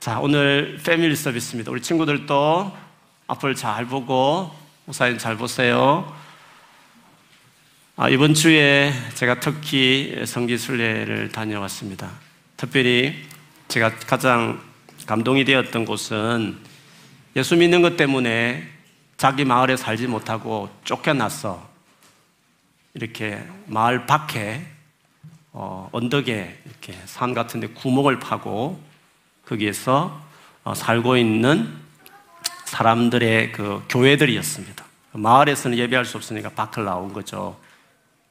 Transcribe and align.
자, 0.00 0.18
오늘 0.18 0.80
패밀리 0.82 1.14
서비스입니다. 1.14 1.70
우리 1.70 1.82
친구들도 1.82 2.74
앞을 3.26 3.54
잘 3.54 3.84
보고, 3.84 4.50
목사님 4.86 5.18
잘 5.18 5.36
보세요. 5.36 6.10
아, 7.96 8.08
이번 8.08 8.32
주에 8.32 8.94
제가 9.14 9.40
터키 9.40 10.24
성지순례를 10.24 11.32
다녀왔습니다. 11.32 12.12
특별히 12.56 13.14
제가 13.68 13.94
가장 13.98 14.62
감동이 15.04 15.44
되었던 15.44 15.84
곳은 15.84 16.56
예수 17.36 17.54
믿는 17.56 17.82
것 17.82 17.98
때문에 17.98 18.66
자기 19.18 19.44
마을에 19.44 19.76
살지 19.76 20.06
못하고 20.06 20.70
쫓겨났어. 20.84 21.68
이렇게 22.94 23.46
마을 23.66 24.06
밖에 24.06 24.64
어, 25.52 25.90
언덕에 25.92 26.58
이렇게 26.64 26.98
산 27.04 27.34
같은 27.34 27.60
데 27.60 27.66
구멍을 27.66 28.18
파고 28.18 28.88
거기에서 29.50 30.22
어, 30.62 30.74
살고 30.74 31.16
있는 31.16 31.76
사람들의 32.66 33.50
그 33.52 33.82
교회들이었습니다. 33.88 34.84
마을에서는 35.12 35.76
예배할 35.76 36.04
수 36.04 36.16
없으니까 36.16 36.50
밖을 36.50 36.84
나온 36.84 37.12
거죠. 37.12 37.58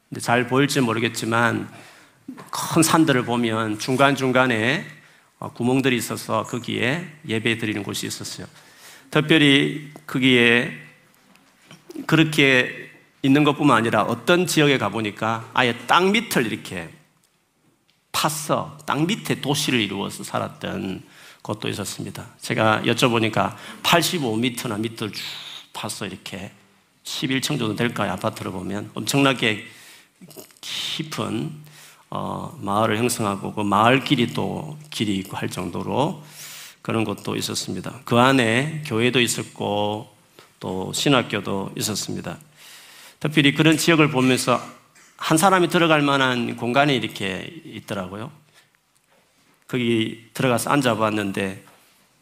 근데 0.08 0.22
잘 0.22 0.48
보일지 0.48 0.80
모르겠지만 0.80 1.70
큰 2.50 2.84
산들을 2.84 3.26
보면 3.26 3.80
중간중간에 3.80 4.86
어, 5.40 5.52
구멍들이 5.52 5.98
있어서 5.98 6.44
거기에 6.44 7.06
예배 7.28 7.58
드리는 7.58 7.84
곳이 7.84 8.08
있었어요. 8.08 8.48
특별히 9.12 9.92
거기에 10.08 10.72
그렇게 12.06 12.92
있는 13.22 13.44
것뿐만 13.44 13.76
아니라 13.76 14.04
어떤 14.04 14.48
지역에 14.48 14.78
가보니까 14.78 15.50
아예 15.54 15.76
땅 15.86 16.14
밑을 16.14 16.46
이렇게 16.46 16.90
팠어. 18.14 18.86
땅 18.86 19.06
밑에 19.06 19.42
도시를 19.42 19.80
이루어서 19.80 20.24
살았던 20.24 21.04
곳도 21.42 21.68
있었습니다. 21.70 22.28
제가 22.42 22.82
여쭤보니까 22.86 23.56
85m나 23.84 24.80
밑을 24.80 25.12
쭉 25.12 25.24
팠어. 25.74 26.08
이렇게 26.08 26.52
11층 27.04 27.58
정도 27.60 27.76
될까요? 27.76 28.12
아파트를 28.14 28.52
보면. 28.52 28.92
엄청나게 28.94 29.66
깊은 30.62 31.70
어, 32.12 32.58
마을을 32.60 32.98
형성하고 32.98 33.54
그 33.54 33.62
마을 33.62 34.04
길이 34.04 34.34
또 34.34 34.78
길이 34.90 35.18
있고 35.18 35.38
할 35.38 35.50
정도로 35.50 36.24
그런 36.82 37.04
곳도 37.04 37.36
있었습니다. 37.36 38.02
그 38.04 38.18
안에 38.18 38.84
교회도 38.86 39.22
있었고 39.22 40.16
또 40.60 40.92
신학교도 40.94 41.74
있었습니다. 41.78 42.38
특별히 43.20 43.54
그런 43.54 43.78
지역을 43.78 44.10
보면서 44.10 44.60
한 45.18 45.38
사람이 45.38 45.68
들어갈 45.68 46.02
만한 46.02 46.56
공간이 46.56 46.96
이렇게 46.96 47.62
있더라고요. 47.66 48.32
거기 49.70 50.26
들어가서 50.34 50.72
앉아봤는데, 50.72 51.64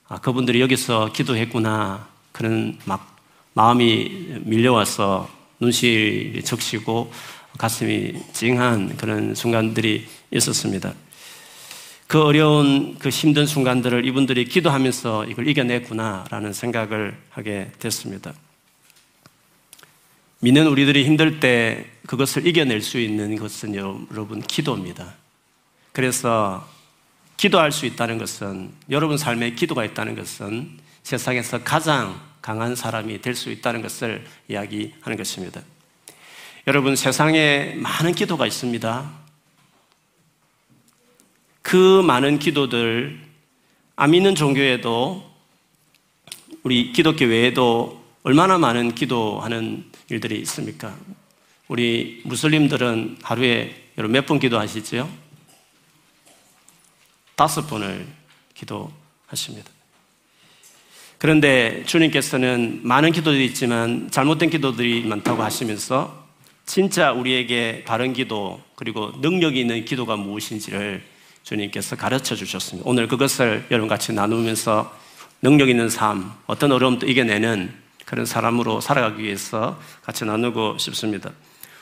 아, 0.09 0.19
그분들이 0.19 0.59
여기서 0.59 1.13
기도했구나. 1.13 2.07
그런 2.33 2.77
막 2.83 3.17
마음이 3.53 4.41
밀려와서 4.43 5.29
눈시울이 5.59 6.43
적시고 6.43 7.11
가슴이 7.57 8.13
찡한 8.33 8.97
그런 8.97 9.33
순간들이 9.33 10.05
있었습니다. 10.31 10.93
그 12.05 12.21
어려운 12.21 12.97
그 12.99 13.09
힘든 13.09 13.45
순간들을 13.45 14.05
이분들이 14.05 14.45
기도하면서 14.45 15.25
이걸 15.25 15.47
이겨냈구나라는 15.47 16.51
생각을 16.51 17.17
하게 17.29 17.71
됐습니다. 17.79 18.33
믿는 20.41 20.67
우리들이 20.67 21.05
힘들 21.05 21.39
때 21.39 21.85
그것을 22.05 22.45
이겨낼 22.45 22.81
수 22.81 22.99
있는 22.99 23.37
것은 23.37 23.73
여러분 23.75 24.41
기도입니다. 24.41 25.15
그래서 25.93 26.76
기도할 27.37 27.71
수 27.71 27.85
있다는 27.85 28.17
것은 28.17 28.71
여러분 28.89 29.17
삶에 29.17 29.51
기도가 29.51 29.85
있다는 29.85 30.15
것은 30.15 30.79
세상에서 31.03 31.63
가장 31.63 32.19
강한 32.41 32.75
사람이 32.75 33.21
될 33.21 33.35
수 33.35 33.51
있다는 33.51 33.81
것을 33.81 34.25
이야기하는 34.49 35.17
것입니다. 35.17 35.61
여러분 36.65 36.95
세상에 36.95 37.75
많은 37.75 38.13
기도가 38.13 38.47
있습니다. 38.47 39.11
그 41.61 42.01
많은 42.01 42.39
기도들 42.39 43.19
안 43.95 44.11
믿는 44.11 44.35
종교에도 44.35 45.29
우리 46.63 46.91
기독교 46.91 47.25
외에도 47.25 48.03
얼마나 48.23 48.57
많은 48.57 48.95
기도하는 48.95 49.85
일들이 50.09 50.39
있습니까? 50.41 50.95
우리 51.67 52.21
무슬림들은 52.25 53.19
하루에 53.21 53.89
여러분 53.97 54.13
몇 54.13 54.25
번 54.25 54.39
기도하시죠? 54.39 55.26
다섯 57.37 57.67
번을 57.67 58.07
기도하십니다. 58.55 59.69
그런데 61.19 61.83
주님께서는 61.85 62.81
많은 62.83 63.11
기도들이 63.11 63.45
있지만 63.45 64.09
잘못된 64.09 64.49
기도들이 64.49 65.05
많다고 65.05 65.43
하시면서 65.43 66.27
진짜 66.65 67.11
우리에게 67.11 67.83
바른 67.85 68.13
기도 68.13 68.59
그리고 68.75 69.13
능력이 69.21 69.59
있는 69.59 69.85
기도가 69.85 70.15
무엇인지를 70.15 71.03
주님께서 71.43 71.95
가르쳐 71.95 72.35
주셨습니다. 72.35 72.89
오늘 72.89 73.07
그것을 73.07 73.67
여러분 73.69 73.87
같이 73.87 74.13
나누면서 74.13 74.91
능력 75.43 75.69
있는 75.69 75.89
삶, 75.89 76.33
어떤 76.47 76.71
어려움도 76.71 77.05
이겨내는 77.05 77.71
그런 78.05 78.25
사람으로 78.25 78.81
살아가기 78.81 79.21
위해서 79.21 79.79
같이 80.01 80.25
나누고 80.25 80.79
싶습니다. 80.79 81.31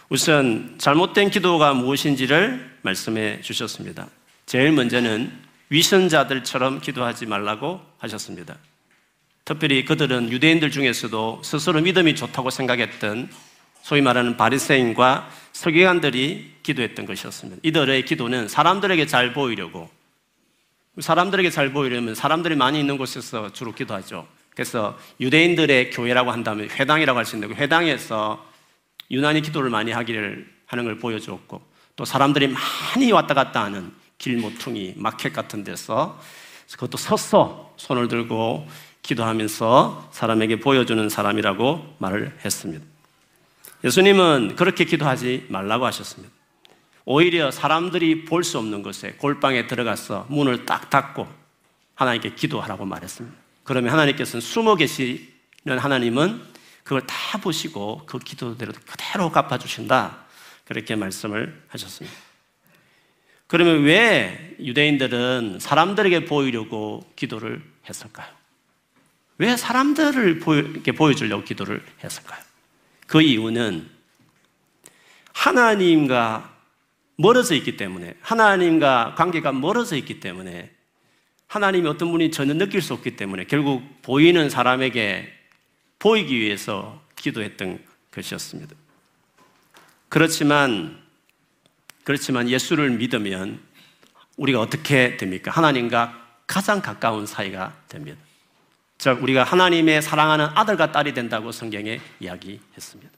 우선 0.10 0.76
잘못된 0.80 1.30
기도가 1.30 1.74
무엇인지를 1.74 2.80
말씀해 2.82 3.40
주셨습니다. 3.40 4.08
제일 4.46 4.74
먼저는 4.74 5.45
위선자들처럼 5.70 6.82
기도하지 6.82 7.26
말라고 7.26 7.82
하셨습니다. 8.00 8.58
특별히 9.46 9.86
그들은 9.86 10.32
유대인들 10.32 10.72
중에서도 10.72 11.42
스스로 11.44 11.82
믿음이 11.82 12.16
좋다고 12.16 12.50
생각했던 12.50 13.30
소위 13.82 14.02
말하는 14.02 14.38
바리새인과 14.38 15.30
서기관들이 15.54 16.56
기도했던 16.64 17.06
것이었습니다. 17.06 17.62
이들의 17.64 18.06
기도는 18.06 18.48
사람들에게 18.48 19.06
잘 19.06 19.34
보이려고 19.34 19.90
사람들에게 21.00 21.50
잘 21.50 21.72
보이려면 21.72 22.16
사람들이 22.16 22.56
많이 22.56 22.80
있는 22.80 22.98
곳에서 22.98 23.54
주로 23.54 23.74
기도하죠. 23.74 24.28
그래서 24.56 24.98
유대인들의 25.20 25.92
교회라고 25.92 26.32
한다면 26.32 26.70
회당이라고 26.70 27.20
할 27.20 27.26
수 27.26 27.36
있는데 27.36 27.54
그 27.54 27.62
회당에서 27.62 28.44
유난히 29.12 29.42
기도를 29.42 29.70
많이 29.70 29.92
하기를 29.92 30.50
하는 30.66 30.84
걸 30.86 30.98
보여주었고 30.98 31.62
또 31.96 32.06
사람들이 32.06 32.48
많이 32.48 33.12
왔다 33.12 33.34
갔다 33.34 33.64
하는 33.64 33.92
길모퉁이 34.18 34.94
마켓 34.98 35.34
같은 35.34 35.64
데서 35.64 36.20
그것도 36.72 36.98
서서 36.98 37.74
손을 37.78 38.08
들고 38.08 38.68
기도하면서 39.02 40.10
사람에게 40.12 40.60
보여주는 40.60 41.08
사람이라고 41.10 41.96
말을 42.00 42.38
했습니다. 42.44 42.84
예수님은 43.84 44.56
그렇게 44.56 44.86
기도하지 44.86 45.46
말라고 45.50 45.86
하셨습니다. 45.86 46.34
오히려 47.06 47.52
사람들이 47.52 48.26
볼 48.26 48.44
수 48.44 48.58
없는 48.58 48.82
곳에 48.82 49.12
골방에 49.14 49.68
들어가서 49.68 50.26
문을 50.30 50.66
딱 50.66 50.90
닫고 50.90 51.28
하나님께 51.94 52.34
기도하라고 52.34 52.86
말했습니다. 52.86 53.38
그러면 53.64 53.94
하나님께서는 53.94 54.42
숨어 54.42 54.76
계시는 54.76 55.78
하나님은 55.78 56.42
그걸 56.84 57.02
다 57.06 57.40
보시고 57.40 58.04
그 58.06 58.18
기도대로 58.20 58.74
그대로 58.88 59.32
갚아주신다. 59.32 60.26
그렇게 60.66 60.96
말씀을 60.96 61.64
하셨습니다. 61.68 62.25
그러면 63.48 63.84
왜 63.84 64.56
유대인들은 64.60 65.60
사람들에게 65.60 66.26
보이려고 66.26 67.06
기도를 67.16 67.62
했을까요? 67.88 68.28
왜 69.38 69.58
사람들을 69.58 70.40
보여 70.40 71.14
주려고 71.14 71.44
기도를 71.44 71.84
했을까요? 72.04 72.42
그 73.08 73.22
이유는 73.22 73.90
하나님과 75.34 76.54
멀어져 77.18 77.56
있기 77.56 77.78
때문에, 77.78 78.16
하나님과 78.22 79.16
관계가 79.16 79.52
멀어져 79.52 79.96
있기 79.98 80.20
때문에 80.20 80.72
하나님이 81.48 81.88
어떤 81.88 82.12
분이 82.12 82.32
전혀 82.32 82.54
느낄 82.54 82.82
수 82.82 82.94
없기 82.94 83.16
때문에 83.16 83.46
결국 83.46 84.02
보이는 84.02 84.50
사람에게 84.50 85.32
보이기 86.00 86.38
위해서 86.38 87.02
기도했던 87.16 87.80
것이었습니다. 88.12 88.76
그렇지만, 90.10 91.05
그렇지만 92.06 92.48
예수를 92.50 92.92
믿으면 92.92 93.60
우리가 94.38 94.62
어떻게 94.62 95.18
됩니까? 95.18 95.52
하나님과 95.52 96.22
가장 96.48 96.82
가까운 96.82 97.26
사이가 97.26 97.74
됩니다. 97.90 98.18
즉, 98.98 99.22
우리가 99.22 99.44
하나님의 99.44 100.02
사랑하는 100.02 100.46
아들과 100.56 100.92
딸이 100.94 101.14
된다고 101.14 101.52
성경에 101.52 102.00
이야기했습니다. 102.20 103.12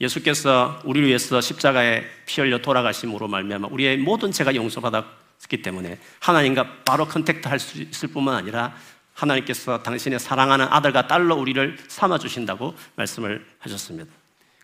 예수께서 0.00 0.80
우리를 0.84 1.08
위해서 1.08 1.40
십자가에 1.40 2.04
피 2.24 2.40
흘려 2.40 2.58
돌아가심으로 2.58 3.26
말미암아 3.28 3.68
우리의 3.72 3.98
모든 3.98 4.30
죄가 4.30 4.54
용서받아 4.54 5.04
있기 5.42 5.60
때문에 5.62 5.98
하나님과 6.20 6.84
바로 6.84 7.06
contact 7.06 7.48
할 7.48 7.58
수 7.58 7.82
있을 7.82 8.08
뿐만 8.08 8.36
아니라 8.36 8.74
하나님께서 9.14 9.82
당신의 9.82 10.20
사랑하는 10.20 10.66
아들과 10.70 11.08
딸로 11.08 11.34
우리를 11.34 11.76
삼아 11.88 12.18
주신다고 12.18 12.76
말씀을 12.94 13.44
하셨습니다. 13.58 14.08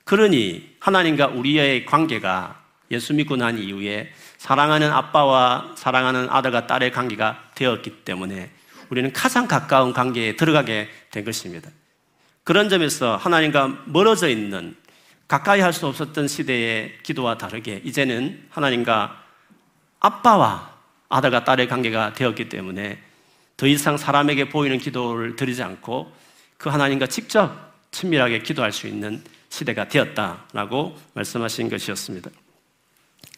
그러니 0.05 0.77
하나님과 0.79 1.29
우리의 1.29 1.85
관계가 1.87 2.64
예수 2.95 3.13
믿고 3.13 3.37
난 3.37 3.59
이후에 3.59 4.13
사랑하는 4.39 4.91
아빠와 4.91 5.75
사랑하는 5.77 6.29
아들과 6.31 6.67
딸의 6.67 6.93
관계가 6.93 7.51
되었기 7.55 8.05
때문에 8.05 8.51
우리는 8.91 9.13
가장 9.13 9.47
가까운 9.47 9.93
관계에 9.93 10.37
들어가게 10.37 10.89
된 11.11 11.25
것입니다. 11.25 11.71
그런 12.45 12.69
점에서 12.69 13.17
하나님과 13.17 13.85
멀어져 13.87 14.29
있는 14.29 14.77
가까이 15.27 15.61
할 15.61 15.73
수 15.73 15.87
없었던 15.87 16.29
시대의 16.29 16.99
기도와 17.03 17.39
다르게 17.39 17.81
이제는 17.85 18.47
하나님과 18.51 19.23
아빠와 20.01 20.75
아들과 21.09 21.45
딸의 21.45 21.69
관계가 21.69 22.13
되었기 22.13 22.49
때문에 22.49 22.99
더 23.57 23.67
이상 23.67 23.97
사람에게 23.97 24.49
보이는 24.49 24.79
기도를 24.79 25.37
드리지 25.37 25.63
않고 25.63 26.13
그 26.59 26.69
하나님과 26.69 27.07
직접 27.07 27.73
친밀하게 27.91 28.41
기도할 28.41 28.73
수 28.73 28.87
있는 28.87 29.23
시대가 29.49 29.89
되었다라고 29.89 30.99
말씀하신 31.15 31.71
것이었습니다. 31.71 32.31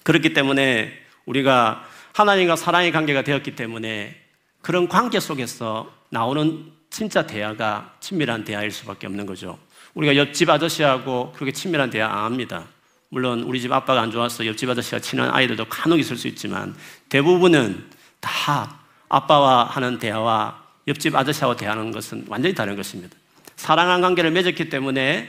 그렇기 0.06 0.34
때문에 0.34 0.92
우리가 1.24 1.84
하나님과 2.12 2.54
사랑의 2.54 2.92
관계가 2.92 3.22
되었기 3.22 3.56
때문에 3.56 4.14
그런 4.62 4.86
관계 4.86 5.18
속에서 5.18 5.92
나오는 6.10 6.70
진짜 6.90 7.26
대화가 7.26 7.96
친밀한 7.98 8.44
대화일 8.44 8.70
수밖에 8.70 9.08
없는 9.08 9.26
거죠. 9.26 9.58
우리가 9.94 10.14
옆집 10.14 10.48
아저씨하고 10.48 11.32
그렇게 11.34 11.50
친밀한 11.50 11.90
대화 11.90 12.06
안 12.06 12.24
합니다. 12.24 12.66
물론 13.08 13.42
우리 13.42 13.60
집 13.60 13.72
아빠가 13.72 14.00
안 14.00 14.12
좋아서 14.12 14.46
옆집 14.46 14.70
아저씨가 14.70 15.00
친한 15.00 15.28
아이들도 15.34 15.64
간혹 15.64 15.98
있을 15.98 16.16
수 16.16 16.28
있지만 16.28 16.76
대부분은 17.08 17.90
다 18.20 18.78
아빠와 19.08 19.64
하는 19.64 19.98
대화와 19.98 20.62
옆집 20.86 21.16
아저씨하고 21.16 21.56
대하는 21.56 21.90
것은 21.90 22.26
완전히 22.28 22.54
다른 22.54 22.76
것입니다. 22.76 23.16
사랑한 23.56 24.02
관계를 24.02 24.30
맺었기 24.30 24.68
때문에 24.68 25.28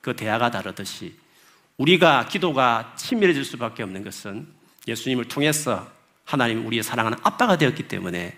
그 0.00 0.14
대화가 0.14 0.52
다르듯이 0.52 1.21
우리가 1.82 2.28
기도가 2.28 2.94
친밀해질 2.96 3.44
수밖에 3.44 3.82
없는 3.82 4.04
것은 4.04 4.46
예수님을 4.86 5.26
통해서 5.26 5.90
하나님 6.24 6.64
우리의 6.64 6.84
사랑하는 6.84 7.18
아빠가 7.24 7.56
되었기 7.58 7.88
때문에 7.88 8.36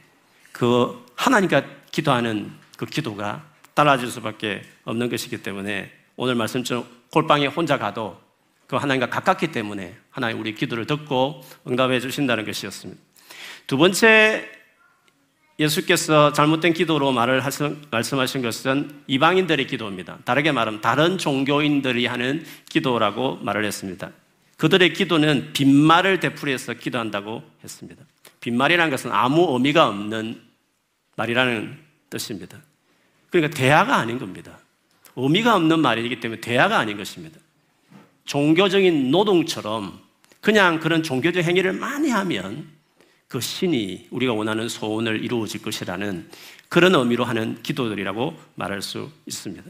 그 0.50 1.04
하나님과 1.14 1.62
기도하는 1.90 2.50
그 2.78 2.86
기도가 2.86 3.44
따라질 3.74 4.08
수밖에 4.08 4.62
없는 4.84 5.10
것이기 5.10 5.42
때문에 5.42 5.92
오늘 6.16 6.36
말씀처럼 6.36 6.86
골방에 7.10 7.46
혼자 7.46 7.76
가도 7.76 8.18
그 8.66 8.76
하나님과 8.76 9.10
가깝기 9.10 9.52
때문에 9.52 9.94
하나님 10.10 10.40
우리 10.40 10.54
기도를 10.54 10.86
듣고 10.86 11.42
응답해 11.68 12.00
주신다는 12.00 12.46
것이었습니다. 12.46 12.98
두 13.66 13.76
번째 13.76 14.50
예수께서 15.58 16.32
잘못된 16.32 16.72
기도로 16.72 17.12
말을 17.12 17.42
말씀하신 17.90 18.42
것은 18.42 19.02
이방인들의 19.06 19.66
기도입니다. 19.66 20.18
다르게 20.24 20.50
말하면 20.50 20.80
다른 20.80 21.16
종교인들이 21.16 22.06
하는 22.06 22.44
기도라고 22.68 23.36
말을 23.36 23.64
했습니다. 23.64 24.10
그들의 24.56 24.92
기도는 24.92 25.52
빈말을 25.52 26.20
되풀이해서 26.20 26.74
기도한다고 26.74 27.42
했습니다. 27.62 28.02
빈말이라는 28.40 28.90
것은 28.90 29.12
아무 29.12 29.52
의미가 29.54 29.88
없는 29.88 30.40
말이라는 31.16 31.78
뜻입니다. 32.10 32.58
그러니까 33.30 33.56
대화가 33.56 33.96
아닌 33.96 34.18
겁니다. 34.18 34.58
의미가 35.16 35.54
없는 35.54 35.80
말이기 35.80 36.20
때문에 36.20 36.40
대화가 36.40 36.78
아닌 36.78 36.96
것입니다. 36.96 37.38
종교적인 38.24 39.10
노동처럼 39.10 40.00
그냥 40.40 40.80
그런 40.80 41.02
종교적 41.02 41.44
행위를 41.44 41.72
많이 41.72 42.10
하면 42.10 42.73
그 43.34 43.40
신이 43.40 44.06
우리가 44.12 44.32
원하는 44.32 44.68
소원을 44.68 45.24
이루어질 45.24 45.60
것이라는 45.60 46.30
그런 46.68 46.94
의미로 46.94 47.24
하는 47.24 47.60
기도들이라고 47.64 48.38
말할 48.54 48.80
수 48.80 49.10
있습니다. 49.26 49.64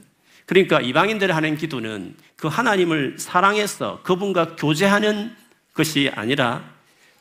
그러니까 0.44 0.82
이방인들이 0.82 1.32
하는 1.32 1.56
기도는 1.56 2.14
그 2.36 2.46
하나님을 2.46 3.14
사랑해서 3.18 4.02
그분과 4.02 4.56
교제하는 4.56 5.34
것이 5.72 6.10
아니라 6.14 6.62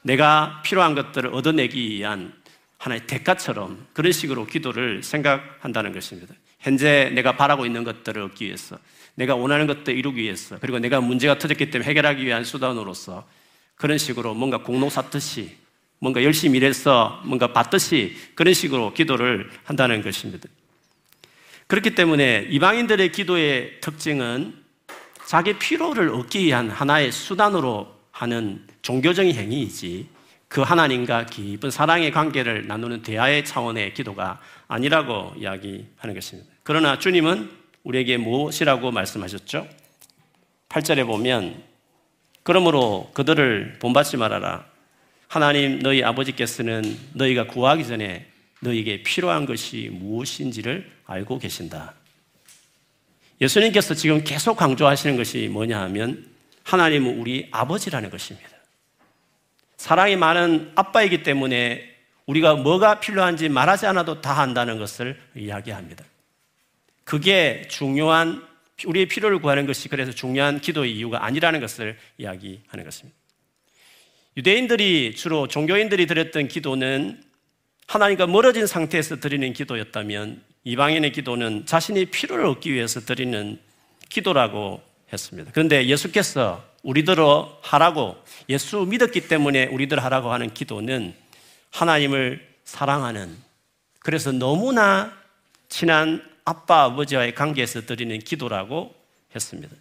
내가 0.01 0.61
필요한 0.65 0.95
것들을 0.95 1.33
얻어내기 1.33 1.91
위한 1.91 2.33
하나의 2.77 3.07
대가처럼 3.07 3.87
그런 3.93 4.11
식으로 4.11 4.45
기도를 4.45 5.01
생각한다는 5.01 5.93
것입니다. 5.93 6.35
현재 6.59 7.09
내가 7.13 7.37
바라고 7.37 7.65
있는 7.65 7.85
것들을 7.85 8.21
얻기 8.21 8.47
위해서, 8.47 8.77
내가 9.15 9.35
원하는 9.35 9.65
것들을 9.65 9.97
이루기 9.97 10.23
위해서, 10.23 10.59
그리고 10.59 10.77
내가 10.79 10.99
문제가 10.99 11.37
터졌기 11.37 11.71
때문에 11.71 11.89
해결하기 11.89 12.25
위한 12.25 12.43
수단으로서 12.43 13.25
그런 13.75 13.97
식으로 13.97 14.33
뭔가 14.33 14.57
공로 14.57 14.89
쌓듯이 14.89 15.62
뭔가 15.99 16.23
열심히 16.23 16.57
일해서 16.57 17.21
뭔가 17.25 17.53
받듯이 17.53 18.15
그런 18.35 18.53
식으로 18.53 18.93
기도를 18.93 19.49
한다는 19.63 20.01
것입니다. 20.01 20.49
그렇기 21.67 21.95
때문에 21.95 22.47
이방인들의 22.49 23.11
기도의 23.11 23.79
특징은 23.81 24.53
자기 25.25 25.57
피로를 25.57 26.09
얻기 26.09 26.43
위한 26.45 26.69
하나의 26.69 27.11
수단으로 27.11 27.87
하는 28.11 28.67
종교적인 28.81 29.33
행위이지 29.33 30.07
그 30.47 30.61
하나님과 30.61 31.25
깊은 31.25 31.71
사랑의 31.71 32.11
관계를 32.11 32.67
나누는 32.67 33.01
대화의 33.01 33.43
차원의 33.43 33.95
기도가 33.95 34.39
아니라고 34.67 35.33
이야기하는 35.37 36.13
것입니다. 36.13 36.49
그러나 36.61 36.99
주님은 36.99 37.49
우리에게 37.83 38.17
무엇이라고 38.17 38.91
말씀하셨죠? 38.91 39.67
8절에 40.69 41.07
보면 41.07 41.63
그러므로 42.43 43.09
그들을 43.13 43.79
본받지 43.79 44.17
말아라. 44.17 44.65
하나님 45.33 45.79
너희 45.79 46.03
아버지께서는 46.03 46.95
너희가 47.13 47.47
구하기 47.47 47.87
전에 47.87 48.27
너희에게 48.59 49.01
필요한 49.01 49.47
것이 49.47 49.89
무엇인지를 49.91 50.87
알고 51.07 51.39
계신다. 51.39 51.95
예수님께서 53.41 53.95
지금 53.95 54.23
계속 54.23 54.55
강조하시는 54.57 55.17
것이 55.17 55.47
뭐냐 55.47 55.81
하면 55.85 56.29
하나님은 56.61 57.17
우리 57.17 57.47
아버지라는 57.49 58.11
것입니다. 58.11 58.47
사랑이 59.77 60.17
많은 60.17 60.71
아빠이기 60.75 61.23
때문에 61.23 61.81
우리가 62.27 62.53
뭐가 62.53 62.99
필요한지 62.99 63.49
말하지 63.49 63.87
않아도 63.87 64.21
다 64.21 64.33
한다는 64.33 64.77
것을 64.77 65.19
이야기합니다. 65.35 66.05
그게 67.05 67.67
중요한 67.71 68.45
우리의 68.85 69.07
필요를 69.07 69.39
구하는 69.39 69.65
것이 69.65 69.89
그래서 69.89 70.11
중요한 70.11 70.61
기도의 70.61 70.95
이유가 70.95 71.25
아니라는 71.25 71.59
것을 71.59 71.97
이야기하는 72.19 72.85
것입니다. 72.85 73.22
유대인들이 74.35 75.15
주로 75.15 75.47
종교인들이 75.47 76.07
드렸던 76.07 76.47
기도는 76.47 77.23
하나님과 77.87 78.27
멀어진 78.27 78.65
상태에서 78.65 79.19
드리는 79.19 79.53
기도였다면 79.53 80.41
이방인의 80.63 81.11
기도는 81.11 81.65
자신의 81.65 82.05
필요를 82.05 82.45
얻기 82.47 82.73
위해서 82.73 83.01
드리는 83.01 83.59
기도라고 84.09 84.81
했습니다. 85.11 85.51
그런데 85.53 85.85
예수께서 85.85 86.63
우리들어 86.81 87.59
하라고 87.61 88.17
예수 88.49 88.85
믿었기 88.89 89.27
때문에 89.27 89.67
우리들 89.67 90.03
하라고 90.03 90.33
하는 90.33 90.53
기도는 90.53 91.13
하나님을 91.71 92.47
사랑하는 92.63 93.35
그래서 93.99 94.31
너무나 94.31 95.13
친한 95.69 96.23
아빠 96.45 96.83
아버지와의 96.83 97.35
관계에서 97.35 97.81
드리는 97.81 98.17
기도라고 98.19 98.93
했습니다. 99.33 99.75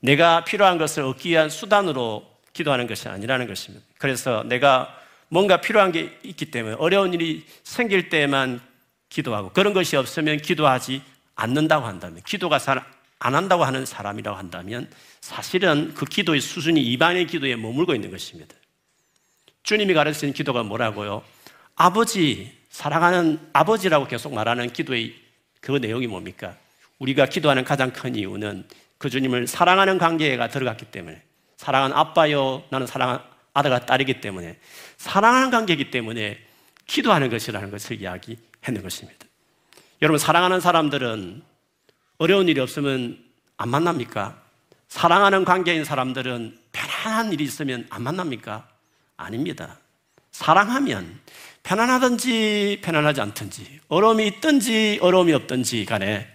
내가 0.00 0.44
필요한 0.44 0.78
것을 0.78 1.04
얻기 1.04 1.30
위한 1.30 1.48
수단으로 1.50 2.30
기도하는 2.52 2.86
것이 2.86 3.08
아니라는 3.08 3.46
것입니다. 3.46 3.84
그래서 3.98 4.42
내가 4.44 4.96
뭔가 5.28 5.60
필요한 5.60 5.92
게 5.92 6.18
있기 6.22 6.50
때문에 6.50 6.76
어려운 6.78 7.14
일이 7.14 7.44
생길 7.62 8.08
때만 8.08 8.60
기도하고 9.08 9.50
그런 9.50 9.72
것이 9.72 9.96
없으면 9.96 10.38
기도하지 10.38 11.02
않는다고 11.36 11.86
한다면 11.86 12.22
기도가 12.24 12.58
안 13.18 13.34
한다고 13.34 13.64
하는 13.64 13.86
사람이라고 13.86 14.36
한다면 14.36 14.90
사실은 15.20 15.92
그 15.94 16.06
기도의 16.06 16.40
수준이 16.40 16.80
이반의 16.80 17.26
기도에 17.26 17.54
머물고 17.56 17.94
있는 17.94 18.10
것입니다. 18.10 18.54
주님이 19.62 19.94
가르치는 19.94 20.32
기도가 20.32 20.62
뭐라고요? 20.62 21.22
아버지, 21.76 22.52
사랑하는 22.70 23.38
아버지라고 23.52 24.06
계속 24.06 24.32
말하는 24.34 24.72
기도의 24.72 25.14
그 25.60 25.72
내용이 25.72 26.06
뭡니까? 26.06 26.56
우리가 26.98 27.26
기도하는 27.26 27.64
가장 27.64 27.92
큰 27.92 28.16
이유는 28.16 28.66
그 28.98 29.10
주님을 29.10 29.46
사랑하는 29.46 29.98
관계가 29.98 30.48
들어갔기 30.48 30.86
때문에 30.86 31.22
사랑하는 31.60 31.94
아빠요, 31.94 32.64
나는 32.70 32.86
사랑하는 32.86 33.20
아들과 33.52 33.84
딸이기 33.84 34.22
때문에 34.22 34.58
사랑하는 34.96 35.50
관계이기 35.50 35.90
때문에 35.90 36.38
기도하는 36.86 37.28
것이라는 37.28 37.70
것을 37.70 38.00
이야기했는 38.00 38.82
것입니다. 38.82 39.26
여러분, 40.00 40.18
사랑하는 40.18 40.58
사람들은 40.58 41.42
어려운 42.16 42.48
일이 42.48 42.60
없으면 42.60 43.22
안 43.58 43.68
만납니까? 43.68 44.40
사랑하는 44.88 45.44
관계인 45.44 45.84
사람들은 45.84 46.58
편안한 46.72 47.30
일이 47.34 47.44
있으면 47.44 47.86
안 47.90 48.04
만납니까? 48.04 48.66
아닙니다. 49.18 49.76
사랑하면 50.32 51.20
편안하든지 51.62 52.80
편안하지 52.82 53.20
않든지 53.20 53.80
어려움이 53.88 54.26
있든지 54.28 54.98
어려움이 55.02 55.34
없든지 55.34 55.84
간에 55.84 56.26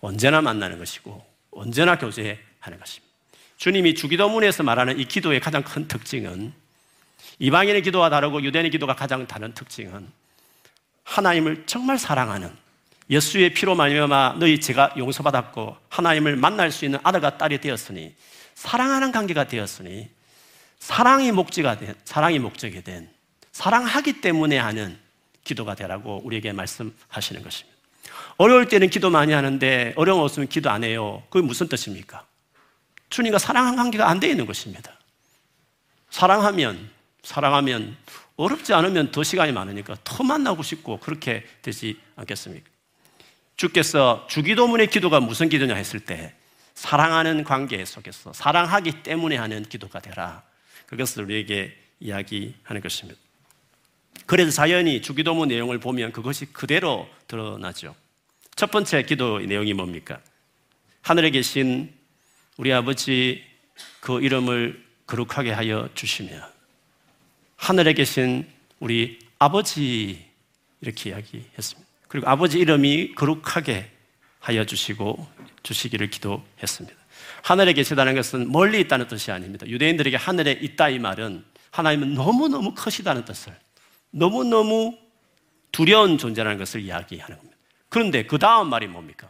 언제나 0.00 0.40
만나는 0.40 0.78
것이고 0.78 1.24
언제나 1.52 1.96
교제하는 1.96 2.80
것입니다. 2.80 3.03
주님이 3.64 3.94
주기도문에서 3.94 4.62
말하는 4.62 5.00
이 5.00 5.06
기도의 5.06 5.40
가장 5.40 5.62
큰 5.62 5.88
특징은 5.88 6.52
이방인의 7.38 7.80
기도와 7.80 8.10
다르고 8.10 8.42
유대인의 8.42 8.70
기도가 8.70 8.94
가장 8.94 9.26
다른 9.26 9.54
특징은 9.54 10.06
하나님을 11.04 11.64
정말 11.64 11.96
사랑하는 11.96 12.50
예수의 13.08 13.54
피로 13.54 13.74
말미암아 13.74 14.36
너희 14.38 14.60
제가 14.60 14.92
용서받았고 14.98 15.78
하나님을 15.88 16.36
만날 16.36 16.70
수 16.70 16.84
있는 16.84 16.98
아들과 17.02 17.38
딸이 17.38 17.62
되었으니 17.62 18.14
사랑하는 18.54 19.12
관계가 19.12 19.46
되었으니 19.46 20.10
사랑이 20.78 21.32
목적이 21.32 21.86
된 21.86 21.94
사랑이 22.04 22.38
목적이 22.40 22.84
된 22.84 23.08
사랑하기 23.52 24.20
때문에 24.20 24.58
하는 24.58 24.98
기도가 25.42 25.74
되라고 25.74 26.20
우리에게 26.22 26.52
말씀하시는 26.52 27.42
것입니다. 27.42 27.78
어려울 28.36 28.68
때는 28.68 28.90
기도 28.90 29.08
많이 29.08 29.32
하는데 29.32 29.94
어려움 29.96 30.20
없으면 30.20 30.48
기도 30.48 30.68
안 30.68 30.84
해요. 30.84 31.22
그게 31.30 31.46
무슨 31.46 31.66
뜻입니까? 31.66 32.26
주님과 33.14 33.38
사랑한 33.38 33.76
관계가 33.76 34.08
안 34.08 34.18
되어 34.18 34.30
있는 34.30 34.44
것입니다. 34.44 34.92
사랑하면, 36.10 36.90
사랑하면, 37.22 37.96
어렵지 38.34 38.74
않으면 38.74 39.12
더 39.12 39.22
시간이 39.22 39.52
많으니까 39.52 39.96
더 40.02 40.24
만나고 40.24 40.64
싶고 40.64 40.98
그렇게 40.98 41.46
되지 41.62 42.00
않겠습니까? 42.16 42.68
주께서 43.56 44.26
주기도문의 44.28 44.88
기도가 44.88 45.20
무슨 45.20 45.48
기도냐 45.48 45.76
했을 45.76 46.00
때 46.00 46.34
사랑하는 46.74 47.44
관계 47.44 47.84
속에서 47.84 48.32
사랑하기 48.32 49.04
때문에 49.04 49.36
하는 49.36 49.62
기도가 49.62 50.00
되라. 50.00 50.42
그것을 50.86 51.22
우리에게 51.22 51.72
이야기하는 52.00 52.80
것입니다. 52.82 53.20
그래서 54.26 54.50
자연히 54.50 55.00
주기도문 55.00 55.48
내용을 55.48 55.78
보면 55.78 56.10
그것이 56.10 56.46
그대로 56.46 57.08
드러나죠. 57.28 57.94
첫 58.56 58.72
번째 58.72 59.04
기도 59.04 59.38
내용이 59.38 59.72
뭡니까? 59.72 60.18
하늘에 61.02 61.30
계신 61.30 61.94
우리 62.56 62.72
아버지 62.72 63.42
그 64.00 64.20
이름을 64.20 64.84
거룩하게 65.06 65.50
하여 65.50 65.88
주시며 65.94 66.30
하늘에 67.56 67.92
계신 67.92 68.48
우리 68.78 69.18
아버지 69.38 70.24
이렇게 70.80 71.10
이야기했습니다. 71.10 71.90
그리고 72.08 72.28
아버지 72.28 72.58
이름이 72.58 73.14
거룩하게 73.14 73.90
하여 74.38 74.64
주시고 74.64 75.26
주시기를 75.62 76.10
기도했습니다. 76.10 76.96
하늘에 77.42 77.72
계시다는 77.72 78.14
것은 78.14 78.52
멀리 78.52 78.80
있다는 78.80 79.08
뜻이 79.08 79.32
아닙니다. 79.32 79.66
유대인들에게 79.66 80.16
하늘에 80.16 80.52
있다 80.52 80.90
이 80.90 80.98
말은 80.98 81.44
하나님은 81.70 82.14
너무너무 82.14 82.74
크시다는 82.74 83.24
뜻을 83.24 83.58
너무너무 84.10 84.96
두려운 85.72 86.18
존재라는 86.18 86.58
것을 86.58 86.82
이야기하는 86.82 87.36
겁니다. 87.36 87.56
그런데 87.88 88.24
그 88.26 88.38
다음 88.38 88.68
말이 88.68 88.86
뭡니까? 88.86 89.28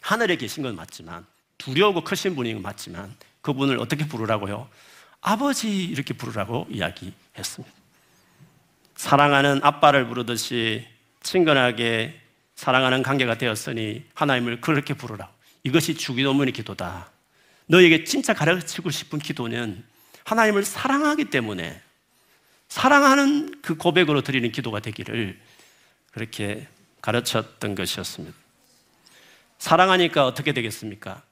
하늘에 0.00 0.36
계신 0.36 0.62
건 0.62 0.74
맞지만 0.76 1.26
두려우고 1.58 2.04
크신 2.04 2.36
건 2.36 2.62
맞지만 2.62 3.14
그분을 3.40 3.78
어떻게 3.78 4.06
부르라고요? 4.06 4.68
아버지 5.20 5.84
이렇게 5.84 6.14
부르라고 6.14 6.66
이야기했습니다. 6.70 7.74
사랑하는 8.96 9.60
아빠를 9.62 10.06
부르듯이 10.08 10.86
친근하게 11.22 12.20
사랑하는 12.54 13.02
관계가 13.02 13.36
되었으니 13.38 14.04
하나님을 14.14 14.60
그렇게 14.60 14.94
부르라. 14.94 15.30
이것이 15.64 15.94
주기도문의 15.94 16.52
기도다. 16.52 17.10
너에게 17.66 18.04
진짜 18.04 18.32
가르치고 18.32 18.90
싶은 18.90 19.18
기도는 19.18 19.84
하나님을 20.24 20.64
사랑하기 20.64 21.26
때문에 21.26 21.80
사랑하는 22.68 23.60
그 23.62 23.76
고백으로 23.76 24.22
드리는 24.22 24.50
기도가 24.50 24.80
되기를 24.80 25.38
그렇게 26.12 26.66
가르쳤던 27.02 27.74
것이었습니다. 27.74 28.36
사랑하니까 29.58 30.26
어떻게 30.26 30.52
되겠습니까? 30.52 31.22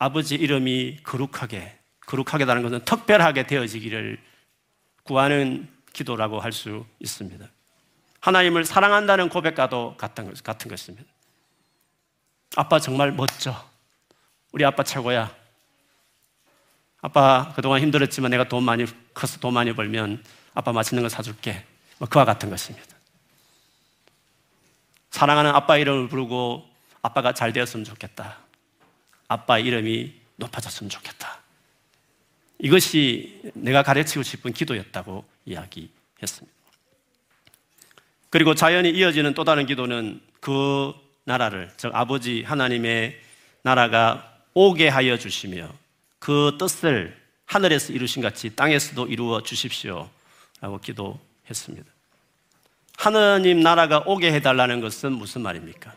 아버지 0.00 0.34
이름이 0.34 1.00
거룩하게, 1.02 1.78
거룩하게라는 2.06 2.62
것은 2.62 2.84
특별하게 2.86 3.46
되어지기를 3.46 4.18
구하는 5.02 5.68
기도라고 5.92 6.40
할 6.40 6.52
수 6.52 6.86
있습니다. 7.00 7.46
하나님을 8.20 8.64
사랑한다는 8.64 9.28
고백과도 9.28 9.96
같은, 9.98 10.32
같은 10.42 10.70
것입니다. 10.70 11.06
아빠 12.56 12.80
정말 12.80 13.12
멋져. 13.12 13.54
우리 14.52 14.64
아빠 14.64 14.82
최고야. 14.82 15.36
아빠 17.02 17.52
그동안 17.54 17.82
힘들었지만 17.82 18.30
내가 18.30 18.44
돈 18.44 18.64
많이 18.64 18.86
커서 19.12 19.38
돈 19.38 19.52
많이 19.52 19.72
벌면 19.74 20.24
아빠 20.54 20.72
맛있는 20.72 21.02
거 21.02 21.10
사줄게. 21.10 21.64
뭐 21.98 22.08
그와 22.08 22.24
같은 22.24 22.48
것입니다. 22.48 22.96
사랑하는 25.10 25.50
아빠 25.50 25.76
이름을 25.76 26.08
부르고 26.08 26.66
아빠가 27.02 27.34
잘 27.34 27.52
되었으면 27.52 27.84
좋겠다. 27.84 28.49
아빠 29.30 29.60
이름이 29.60 30.12
높아졌으면 30.36 30.90
좋겠다. 30.90 31.38
이것이 32.58 33.40
내가 33.54 33.84
가르치고 33.84 34.24
싶은 34.24 34.52
기도였다고 34.52 35.24
이야기했습니다. 35.46 36.58
그리고 38.28 38.56
자연히 38.56 38.90
이어지는 38.90 39.34
또 39.34 39.44
다른 39.44 39.66
기도는 39.66 40.20
그 40.40 40.92
나라를, 41.24 41.70
즉 41.76 41.94
아버지 41.94 42.42
하나님의 42.42 43.20
나라가 43.62 44.36
오게 44.52 44.88
하여 44.88 45.16
주시며 45.16 45.72
그 46.18 46.56
뜻을 46.58 47.16
하늘에서 47.46 47.92
이루신 47.92 48.22
같이 48.22 48.56
땅에서도 48.56 49.06
이루어 49.06 49.44
주십시오. 49.44 50.10
라고 50.60 50.80
기도했습니다. 50.80 51.88
하나님 52.96 53.60
나라가 53.60 54.02
오게 54.06 54.32
해달라는 54.32 54.80
것은 54.80 55.12
무슨 55.12 55.42
말입니까? 55.42 55.94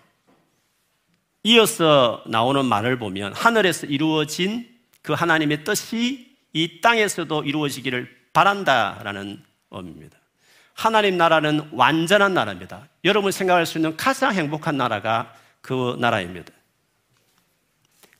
이어서 1.43 2.23
나오는 2.25 2.65
말을 2.65 2.97
보면 2.97 3.33
하늘에서 3.33 3.85
이루어진 3.87 4.69
그 5.01 5.13
하나님의 5.13 5.63
뜻이 5.63 6.33
이 6.53 6.81
땅에서도 6.81 7.43
이루어지기를 7.43 8.09
바란다라는 8.31 9.43
의미입니다. 9.71 10.17
하나님 10.73 11.17
나라는 11.17 11.69
완전한 11.73 12.33
나라입니다. 12.33 12.87
여러분 13.03 13.31
생각할 13.31 13.65
수 13.65 13.77
있는 13.77 13.95
가장 13.97 14.33
행복한 14.33 14.77
나라가 14.77 15.33
그 15.61 15.97
나라입니다. 15.99 16.51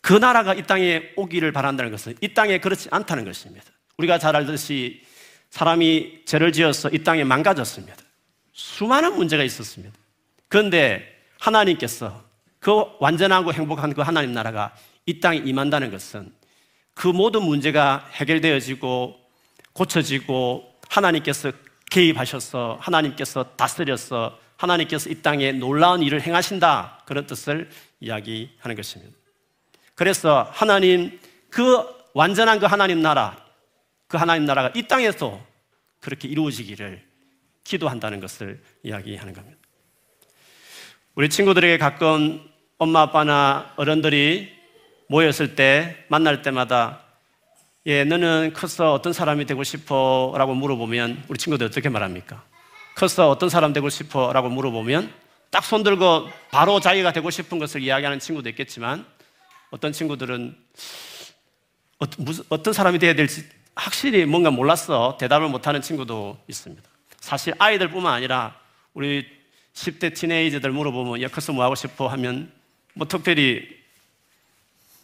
그 0.01 0.13
나라가 0.13 0.53
이 0.53 0.63
땅에 0.63 1.11
오기를 1.15 1.53
바란다는 1.53 1.91
것은 1.91 2.15
이 2.19 2.33
땅에 2.33 2.59
그렇지 2.59 2.89
않다는 2.91 3.23
것입니다. 3.23 3.65
우리가 3.97 4.19
잘 4.19 4.35
알듯이 4.35 5.01
사람이 5.49 6.25
죄를 6.25 6.51
지어서 6.51 6.89
이 6.89 7.03
땅에 7.03 7.23
망가졌습니다. 7.23 7.95
수많은 8.51 9.15
문제가 9.15 9.43
있었습니다. 9.43 9.95
그런데 10.49 11.21
하나님께서 11.39 12.23
그 12.63 12.71
완전하고 12.99 13.51
행복한 13.51 13.93
그 13.93 13.99
하나님 13.99 14.31
나라가 14.31 14.73
이 15.05 15.19
땅에 15.19 15.37
임한다는 15.37 15.91
것은 15.91 16.33
그 16.93 17.09
모든 17.09 17.43
문제가 17.43 18.07
해결되어지고 18.13 19.19
고쳐지고 19.73 20.73
하나님께서 20.87 21.51
개입하셔서 21.91 22.77
하나님께서 22.79 23.43
다스려서 23.57 24.39
하나님께서 24.55 25.09
이 25.09 25.21
땅에 25.21 25.51
놀라운 25.51 26.01
일을 26.03 26.21
행하신다. 26.21 27.01
그런 27.05 27.27
뜻을 27.27 27.69
이야기하는 27.99 28.77
것입니다. 28.77 29.13
그래서 29.93 30.49
하나님 30.53 31.19
그 31.49 31.83
완전한 32.13 32.59
그 32.59 32.65
하나님 32.65 33.01
나라, 33.01 33.45
그 34.07 34.15
하나님 34.15 34.45
나라가 34.45 34.71
이 34.73 34.87
땅에서 34.87 35.45
그렇게 35.99 36.29
이루어지기를 36.29 37.03
기도한다는 37.65 38.21
것을 38.21 38.63
이야기하는 38.83 39.33
겁니다. 39.33 39.57
우리 41.15 41.27
친구들에게 41.29 41.77
가끔 41.77 42.52
엄마 42.83 43.03
아빠나 43.03 43.71
어른들이 43.77 44.51
모였을 45.07 45.55
때 45.55 46.03
만날 46.09 46.41
때마다 46.41 46.99
예, 47.85 48.03
너는 48.03 48.51
커서 48.53 48.93
어떤 48.93 49.13
사람이 49.13 49.45
되고 49.45 49.63
싶어? 49.63 50.33
라고 50.37 50.53
물어보면 50.53 51.23
우리 51.29 51.37
친구들 51.37 51.67
어떻게 51.67 51.87
말합니까? 51.87 52.43
커서 52.95 53.29
어떤 53.29 53.47
사람 53.47 53.71
되고 53.71 53.87
싶어? 53.87 54.33
라고 54.33 54.49
물어보면 54.49 55.13
딱 55.49 55.63
손들고 55.63 56.27
바로 56.51 56.81
자기가 56.81 57.13
되고 57.13 57.29
싶은 57.29 57.57
것을 57.57 57.81
이야기하는 57.81 58.19
친구도 58.19 58.49
있겠지만 58.49 59.05
어떤 59.71 59.93
친구들은 59.93 60.53
어, 61.99 62.05
무슨, 62.17 62.43
어떤 62.49 62.73
사람이 62.73 62.99
되어야 62.99 63.15
될지 63.15 63.47
확실히 63.75 64.25
뭔가 64.25 64.51
몰랐어 64.51 65.17
대답을 65.21 65.47
못하는 65.47 65.81
친구도 65.81 66.37
있습니다. 66.49 66.83
사실 67.21 67.53
아이들뿐만 67.59 68.13
아니라 68.13 68.59
우리 68.93 69.25
10대 69.73 70.13
티네이저들 70.13 70.69
물어보면 70.71 71.21
야 71.21 71.29
커서 71.29 71.53
뭐 71.53 71.63
하고 71.63 71.75
싶어 71.75 72.07
하면 72.09 72.51
뭐 72.93 73.07
특별히 73.07 73.67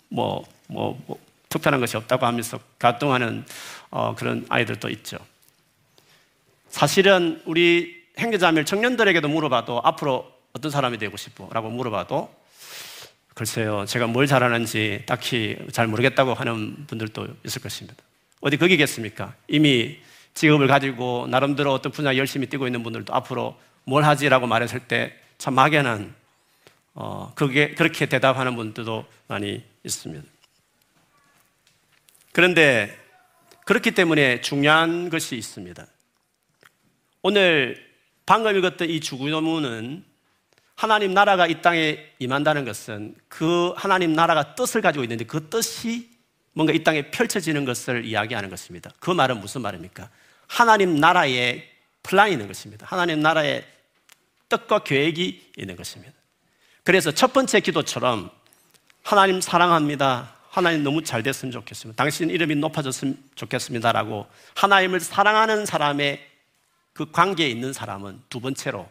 뭐, 0.09 0.45
뭐, 0.67 1.01
뭐 1.05 1.19
특별한 1.49 1.79
것이 1.79 1.97
없다고 1.97 2.25
하면서 2.25 2.59
가동하는 2.77 3.45
어, 3.89 4.15
그런 4.15 4.45
아이들도 4.49 4.89
있죠. 4.89 5.17
사실은 6.69 7.41
우리 7.45 8.03
행제자매 8.17 8.63
청년들에게도 8.65 9.27
물어봐도 9.27 9.81
앞으로 9.83 10.31
어떤 10.53 10.71
사람이 10.71 10.97
되고 10.97 11.15
싶어? 11.17 11.49
라고 11.51 11.69
물어봐도 11.69 12.33
글쎄요, 13.33 13.85
제가 13.85 14.07
뭘 14.07 14.27
잘하는지 14.27 15.03
딱히 15.05 15.57
잘 15.71 15.87
모르겠다고 15.87 16.33
하는 16.33 16.85
분들도 16.87 17.27
있을 17.45 17.61
것입니다. 17.61 18.03
어디 18.41 18.57
거기겠습니까? 18.57 19.33
이미 19.47 19.97
직업을 20.33 20.67
가지고 20.67 21.27
나름대로 21.29 21.73
어떤 21.73 21.91
분야 21.91 22.15
열심히 22.17 22.47
뛰고 22.47 22.67
있는 22.67 22.83
분들도 22.83 23.13
앞으로 23.13 23.57
뭘 23.85 24.03
하지라고 24.03 24.45
말했을 24.47 24.79
때 24.81 25.19
참 25.39 25.55
막연한 25.55 26.13
어, 27.01 27.31
그게 27.33 27.73
그렇게 27.75 28.07
대답하는 28.07 28.57
분들도 28.57 29.05
많이 29.27 29.63
있습니다. 29.85 30.21
그런데 32.33 32.93
그렇기 33.65 33.91
때문에 33.91 34.41
중요한 34.41 35.09
것이 35.09 35.37
있습니다. 35.37 35.87
오늘 37.21 37.89
방금 38.25 38.57
읽었던 38.57 38.89
이 38.89 38.99
주구노문은 38.99 40.03
하나님 40.75 41.13
나라가 41.13 41.47
이 41.47 41.61
땅에 41.61 42.05
임한다는 42.19 42.65
것은 42.65 43.15
그 43.29 43.71
하나님 43.77 44.11
나라가 44.11 44.55
뜻을 44.55 44.81
가지고 44.81 45.05
있는데 45.05 45.23
그 45.23 45.47
뜻이 45.47 46.09
뭔가 46.51 46.73
이 46.73 46.83
땅에 46.83 47.11
펼쳐지는 47.11 47.63
것을 47.63 48.03
이야기하는 48.03 48.49
것입니다. 48.49 48.91
그 48.99 49.11
말은 49.11 49.39
무슨 49.39 49.61
말입니까? 49.61 50.09
하나님 50.47 50.97
나라의 50.97 51.65
플랜이 52.03 52.33
있는 52.33 52.47
것입니다. 52.47 52.85
하나님 52.89 53.21
나라의 53.21 53.65
뜻과 54.49 54.79
계획이 54.79 55.51
있는 55.57 55.77
것입니다. 55.77 56.18
그래서 56.89 57.11
첫 57.11 57.33
번째 57.33 57.59
기도처럼 57.59 58.31
하나님 59.03 59.41
사랑합니다. 59.41 60.33
하나님 60.49 60.81
너무 60.81 61.03
잘 61.03 61.21
됐으면 61.21 61.51
좋겠습니다. 61.51 61.95
당신 62.03 62.31
이름이 62.31 62.55
높아졌으면 62.55 63.15
좋겠습니다라고 63.35 64.25
하나님을 64.55 64.99
사랑하는 64.99 65.67
사람의 65.67 66.19
그 66.93 67.11
관계에 67.11 67.47
있는 67.47 67.73
사람은 67.73 68.23
두 68.27 68.39
번째로 68.39 68.89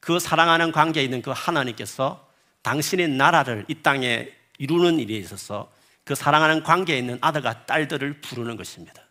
그 0.00 0.18
사랑하는 0.18 0.70
관계에 0.70 1.02
있는 1.02 1.22
그 1.22 1.32
하나님께서 1.34 2.28
당신의 2.60 3.08
나라를 3.08 3.64
이 3.68 3.76
땅에 3.76 4.28
이루는 4.58 4.98
일에 4.98 5.14
있어서 5.14 5.72
그 6.04 6.14
사랑하는 6.14 6.62
관계에 6.62 6.98
있는 6.98 7.16
아들과 7.22 7.64
딸들을 7.64 8.20
부르는 8.20 8.58
것입니다. 8.58 9.02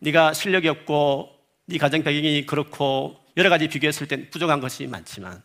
네가 0.00 0.34
실력이 0.34 0.68
없고 0.68 1.40
네 1.64 1.78
가정 1.78 2.02
배경이 2.02 2.44
그렇고 2.44 3.18
여러 3.38 3.48
가지 3.48 3.66
비교했을 3.66 4.08
땐 4.08 4.28
부족한 4.30 4.60
것이 4.60 4.86
많지만 4.86 5.42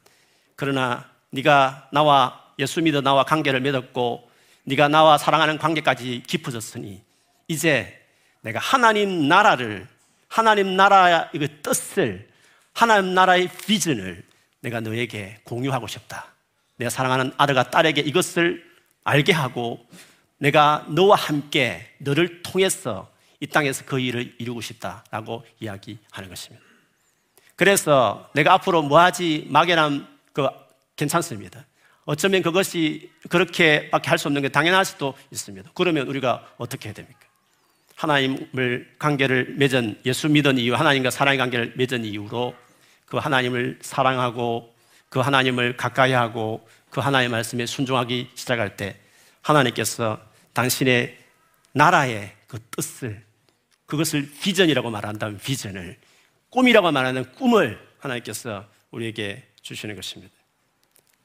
그러나 0.58 1.16
네가 1.32 1.90
나와 1.92 2.44
예수 2.60 2.82
믿어 2.82 3.02
나와 3.02 3.24
관계를 3.24 3.60
맺었고 3.62 4.30
네가 4.64 4.88
나와 4.88 5.18
사랑하는 5.18 5.58
관계까지 5.58 6.24
깊어졌으니 6.28 7.02
이제 7.48 8.06
내가 8.42 8.60
하나님 8.60 9.28
나라를 9.28 9.88
하나님 10.28 10.76
나라의 10.76 11.30
뜻을 11.62 12.30
하나님 12.74 13.14
나라의 13.14 13.50
비전을 13.66 14.24
내가 14.62 14.80
너에게 14.82 15.40
공유하고 15.44 15.88
싶다. 15.88 16.28
내가 16.76 16.90
사랑하는 16.90 17.32
아들과 17.38 17.70
딸에게 17.70 18.02
이것을 18.02 18.64
알게 19.04 19.32
하고 19.32 19.86
내가 20.38 20.86
너와 20.90 21.16
함께 21.16 21.90
너를 22.00 22.44
통해서 22.44 23.10
이 23.40 23.48
땅에서 23.48 23.86
그 23.86 24.00
일을 24.00 24.36
이루고 24.38 24.62
싶다라고 24.62 25.46
이야기하는 25.60 26.30
것입니다. 26.30 26.66
그래서 27.56 28.30
내가 28.34 28.54
앞으로 28.54 28.84
뭐 28.84 29.00
하지 29.00 29.48
막연함 29.50 30.08
그 30.34 30.48
괜찮습니다. 30.98 31.66
어쩌면 32.06 32.42
그것이 32.42 33.12
그렇게밖에 33.30 34.10
할 34.10 34.18
수 34.18 34.28
없는 34.28 34.42
게 34.42 34.50
당연할 34.50 34.86
수도 34.86 35.14
있습니다. 35.32 35.72
그러면 35.74 36.08
우리가 36.08 36.46
어떻게 36.58 36.90
해야 36.90 36.94
됩니까? 36.94 37.20
하나님을 37.96 38.96
관계를 39.00 39.56
맺은 39.58 40.02
예수 40.06 40.30
믿은 40.30 40.58
이유, 40.58 40.76
하나님과 40.76 41.10
사랑의 41.10 41.38
관계를 41.38 41.74
맺은 41.76 42.06
이유로 42.06 42.56
그 43.06 43.18
하나님을 43.18 43.80
사랑하고 43.82 44.74
그 45.10 45.20
하나님을 45.20 45.78
가까이 45.78 46.12
하고 46.12 46.68
그 46.90 47.00
하나님의 47.00 47.32
말씀에 47.32 47.66
순종하기 47.66 48.32
시작할 48.36 48.78
때 48.78 49.00
하나님께서 49.42 50.20
당신의 50.54 51.18
나라의 51.74 52.34
그 52.48 52.60
뜻을 52.72 53.24
그것을 53.86 54.30
비전이라고 54.42 54.90
말한다면 54.90 55.40
비전을 55.40 55.98
꿈이라고 56.50 56.92
말하는 56.92 57.32
꿈을 57.34 57.80
하나님께서 58.00 58.66
우리에게 58.92 59.44
주시는 59.62 59.96
것입니다. 59.96 60.37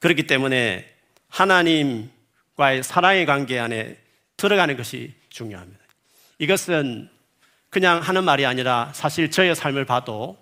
그렇기 0.02 0.26
때문에 0.26 0.84
하나님과의 1.28 2.82
사랑의 2.82 3.24
관계 3.24 3.58
안에 3.60 3.96
들어가는 4.36 4.76
것이 4.76 5.14
중요합니다. 5.30 5.80
이것은 6.38 7.08
그냥 7.70 8.00
하는 8.00 8.24
말이 8.24 8.44
아니라 8.44 8.90
사실 8.94 9.30
저의 9.30 9.54
삶을 9.54 9.84
봐도 9.84 10.36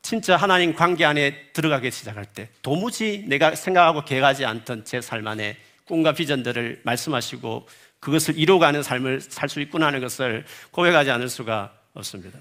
진짜 0.00 0.36
하나님 0.36 0.74
관계 0.74 1.04
안에 1.04 1.50
들어가기 1.52 1.90
시작할 1.90 2.24
때 2.24 2.48
도무지 2.62 3.24
내가 3.26 3.54
생각하고 3.56 4.04
계획하지 4.04 4.44
않던 4.44 4.84
제 4.84 5.00
삶 5.00 5.26
안에 5.26 5.56
꿈과 5.86 6.12
비전들을 6.12 6.82
말씀하시고 6.84 7.68
그것을 7.98 8.38
이루어가는 8.38 8.82
삶을 8.82 9.20
살 9.20 9.48
수 9.48 9.60
있구나 9.60 9.86
하는 9.88 10.00
것을 10.00 10.44
고백하지 10.70 11.10
않을 11.10 11.28
수가 11.28 11.72
없습니다. 11.94 12.38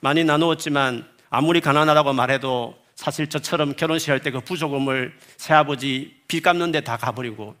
많이 0.00 0.24
나누었지만 0.24 1.08
아무리 1.30 1.60
가난하다고 1.60 2.12
말해도 2.12 2.76
사실 2.98 3.28
저처럼 3.28 3.74
결혼식 3.76 4.10
할 4.10 4.18
때 4.20 4.32
그 4.32 4.40
부조금을 4.40 5.14
새아버지 5.36 6.16
빚 6.26 6.42
갚는 6.42 6.72
데 6.72 6.80
다 6.80 6.96
가버리고 6.96 7.54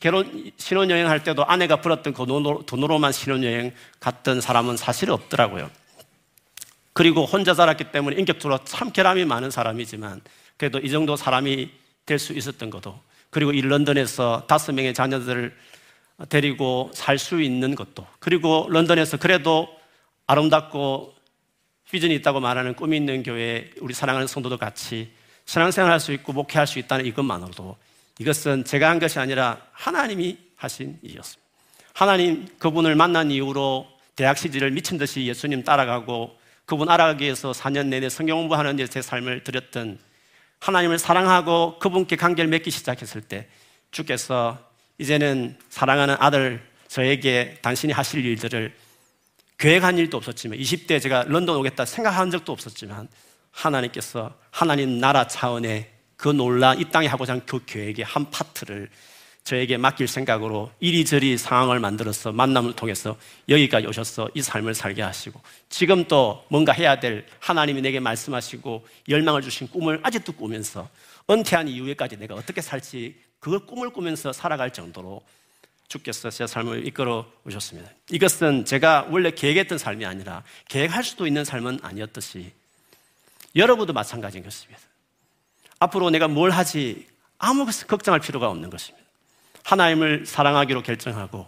결혼 0.00 0.50
신혼여행 0.56 1.08
할 1.08 1.22
때도 1.22 1.44
아내가 1.46 1.80
벌었던 1.80 2.12
그 2.12 2.26
돈으로만 2.66 3.12
신혼여행 3.12 3.72
갔던 4.00 4.40
사람은 4.40 4.76
사실 4.76 5.10
없더라고요. 5.12 5.70
그리고 6.92 7.24
혼자 7.24 7.54
살았기 7.54 7.92
때문에 7.92 8.16
인격적으로 8.16 8.64
참 8.64 8.90
결함이 8.90 9.24
많은 9.26 9.52
사람이지만 9.52 10.22
그래도 10.56 10.80
이 10.80 10.90
정도 10.90 11.14
사람이 11.16 11.70
될 12.04 12.18
수 12.18 12.32
있었던 12.32 12.70
것도 12.70 13.00
그리고 13.30 13.52
이 13.52 13.60
런던에서 13.60 14.46
다섯 14.48 14.72
명의 14.72 14.92
자녀들을 14.92 15.54
데리고 16.28 16.90
살 16.94 17.16
수 17.16 17.40
있는 17.40 17.76
것도 17.76 18.04
그리고 18.18 18.66
런던에서 18.68 19.18
그래도 19.18 19.68
아름답고 20.26 21.14
비전이 21.90 22.14
있다고 22.16 22.40
말하는 22.40 22.74
꿈이 22.74 22.96
있는 22.96 23.22
교회 23.22 23.70
우리 23.80 23.94
사랑하는 23.94 24.26
성도도 24.26 24.58
같이 24.58 25.10
신앙생활 25.44 25.90
할수 25.90 26.12
있고 26.12 26.32
목회할 26.32 26.66
수 26.66 26.78
있다는 26.78 27.06
이것만으로도 27.06 27.76
이것은 28.18 28.64
제가 28.64 28.88
한 28.88 28.98
것이 28.98 29.18
아니라 29.18 29.60
하나님이 29.72 30.38
하신 30.56 30.98
일이었습니다. 31.02 31.50
하나님 31.94 32.46
그분을 32.58 32.94
만난 32.94 33.30
이후로 33.30 33.88
대학 34.14 34.38
시절을 34.38 34.70
미친 34.70 34.98
듯이 34.98 35.26
예수님 35.26 35.64
따라가고 35.64 36.38
그분 36.64 36.88
알아가기 36.88 37.24
위해서 37.24 37.50
4년 37.52 37.86
내내 37.86 38.08
성경 38.08 38.38
공부하는 38.38 38.76
데 38.76 38.86
제 38.86 39.02
삶을 39.02 39.42
드렸던 39.42 39.98
하나님을 40.60 40.98
사랑하고 40.98 41.78
그분께 41.78 42.16
관계를 42.16 42.48
맺기 42.48 42.70
시작했을 42.70 43.22
때 43.22 43.48
주께서 43.90 44.58
이제는 44.98 45.56
사랑하는 45.70 46.16
아들 46.20 46.62
저에게 46.86 47.58
당신이 47.62 47.92
하실 47.92 48.24
일들을 48.24 48.72
계획한 49.60 49.98
일도 49.98 50.16
없었지만 50.16 50.58
20대 50.58 51.02
제가 51.02 51.24
런던 51.28 51.54
오겠다 51.56 51.84
생각한 51.84 52.30
적도 52.30 52.50
없었지만 52.50 53.08
하나님께서 53.50 54.34
하나님 54.50 54.98
나라 54.98 55.26
차원의 55.26 55.90
그 56.16 56.28
놀란 56.28 56.80
이 56.80 56.84
땅에 56.90 57.06
하고자 57.06 57.34
하는 57.34 57.44
그 57.44 57.62
계획의 57.66 58.06
한 58.06 58.30
파트를 58.30 58.88
저에게 59.44 59.76
맡길 59.76 60.08
생각으로 60.08 60.70
이리저리 60.80 61.36
상황을 61.36 61.78
만들어서 61.78 62.32
만남을 62.32 62.74
통해서 62.74 63.18
여기까지 63.50 63.86
오셔서 63.86 64.30
이 64.34 64.40
삶을 64.40 64.74
살게 64.74 65.02
하시고 65.02 65.38
지금 65.68 66.04
또 66.08 66.42
뭔가 66.48 66.72
해야 66.72 66.98
될 66.98 67.26
하나님이 67.40 67.82
내게 67.82 68.00
말씀하시고 68.00 68.86
열망을 69.10 69.42
주신 69.42 69.68
꿈을 69.68 70.00
아직도 70.02 70.32
꾸면서 70.32 70.88
은퇴한 71.28 71.68
이후에까지 71.68 72.16
내가 72.16 72.34
어떻게 72.34 72.62
살지 72.62 73.14
그걸 73.38 73.66
꿈을 73.66 73.90
꾸면서 73.90 74.32
살아갈 74.32 74.72
정도로 74.72 75.22
주께서 75.90 76.30
제 76.30 76.46
삶을 76.46 76.86
이끌어 76.86 77.26
오셨습니다. 77.44 77.90
이것은 78.10 78.64
제가 78.64 79.08
원래 79.10 79.32
계획했던 79.32 79.76
삶이 79.76 80.06
아니라 80.06 80.44
계획할 80.68 81.02
수도 81.02 81.26
있는 81.26 81.44
삶은 81.44 81.80
아니었듯이 81.82 82.52
여러분도 83.56 83.92
마찬가지인 83.92 84.44
것입니다. 84.44 84.80
앞으로 85.80 86.10
내가 86.10 86.28
뭘 86.28 86.50
하지 86.52 87.08
아무 87.38 87.66
걱정할 87.88 88.20
필요가 88.20 88.48
없는 88.48 88.70
것입니다. 88.70 89.04
하나님을 89.64 90.26
사랑하기로 90.26 90.82
결정하고 90.84 91.46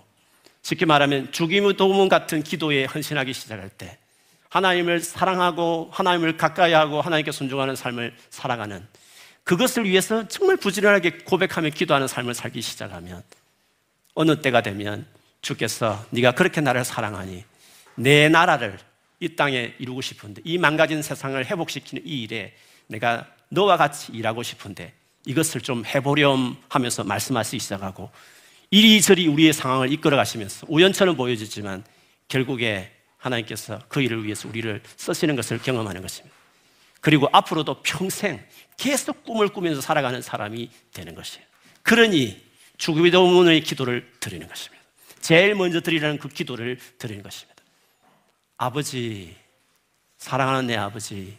쉽게 0.63 0.87
말하면 0.87 1.31
죽임의 1.31 1.77
도움 1.77 2.09
같은 2.09 2.43
기도에 2.43 2.87
헌신하기 2.87 3.33
시작할 3.33 3.69
때 3.71 3.99
하나님을 4.49 5.01
사랑하고 5.01 5.89
하나님을 5.93 6.37
가까이 6.37 6.73
하고 6.73 7.01
하나님께 7.01 7.31
순종하는 7.31 7.77
삶을 7.77 8.17
살아가는 8.31 8.85
그것을 9.45 9.85
위해서 9.85 10.27
정말 10.27 10.57
부지런하게 10.57 11.19
고백하며 11.19 11.71
기도하는 11.71 12.09
삶을 12.09 12.35
살기 12.35 12.61
시작하면 12.61 13.23
어느 14.15 14.41
때가 14.41 14.61
되면 14.63 15.07
주께서 15.41 16.05
네가 16.11 16.33
그렇게 16.33 16.61
나를 16.61 16.85
사랑하니 16.85 17.45
내 17.97 18.29
나라를 18.29 18.79
이 19.21 19.37
땅에 19.37 19.75
이루고 19.79 20.01
싶은데 20.01 20.43
이 20.45 20.59
망가진 20.59 21.03
세상을 21.03 21.45
회복시키는 21.45 22.03
이 22.07 22.23
일에 22.23 22.55
내가 22.87 23.27
너와 23.49 23.77
같이 23.77 24.13
일하고 24.13 24.43
싶은데 24.43 24.93
이것을 25.27 25.61
좀 25.61 25.85
해보렴 25.85 26.57
하면서 26.69 27.05
말씀하시기 27.05 27.61
시작하고 27.61 28.11
이리저리 28.71 29.29
우리의 29.29 29.53
상황을 29.53 29.93
이끌어 29.93 30.17
가시면서 30.17 30.67
우연처럼 30.69 31.17
보여지지만 31.17 31.85
결국에 32.29 32.91
하나님께서 33.19 33.79
그 33.89 34.01
일을 34.01 34.25
위해서 34.25 34.49
우리를 34.49 34.83
쓰시는 34.97 35.37
것을 35.37 35.59
경험하는 35.63 36.03
것입니다. 36.03 36.35
그리고 37.01 37.29
앞으로도 37.33 37.83
평생 37.83 38.45
계속 38.77 39.25
꿈을 39.25 39.49
꾸면서 39.49 39.81
살아가는 39.81 40.23
사람이 40.23 40.71
되는 40.93 41.15
것이에요. 41.15 41.45
그러니 41.83 42.41
죽음의 42.83 43.13
도문의 43.13 43.61
기도를 43.61 44.11
드리는 44.19 44.49
것입니다. 44.49 44.83
제일 45.21 45.55
먼저 45.55 45.81
드리라는 45.81 46.19
그 46.19 46.29
기도를 46.29 46.81
드리는 46.99 47.23
것입니다. 47.23 47.63
아버지, 48.57 49.37
사랑하는 50.19 50.67
내 50.67 50.77
아버지, 50.77 51.39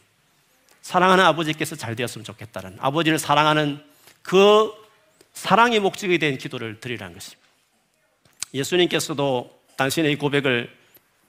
사랑하는 0.82 1.26
아버지께서 1.26 1.76
잘 1.76 1.98
되었으면 1.98 2.24
좋겠다는 2.24 2.78
아버지를 2.80 3.20
사랑하는 3.20 3.84
그 4.22 4.72
사랑의 5.34 5.82
목적이 5.82 6.18
된 6.18 6.38
기도를 6.38 6.80
드리라는 6.80 7.14
것입니다. 7.14 7.46
예수님께서도 8.54 9.64
당신의 9.76 10.16
고백을 10.16 10.74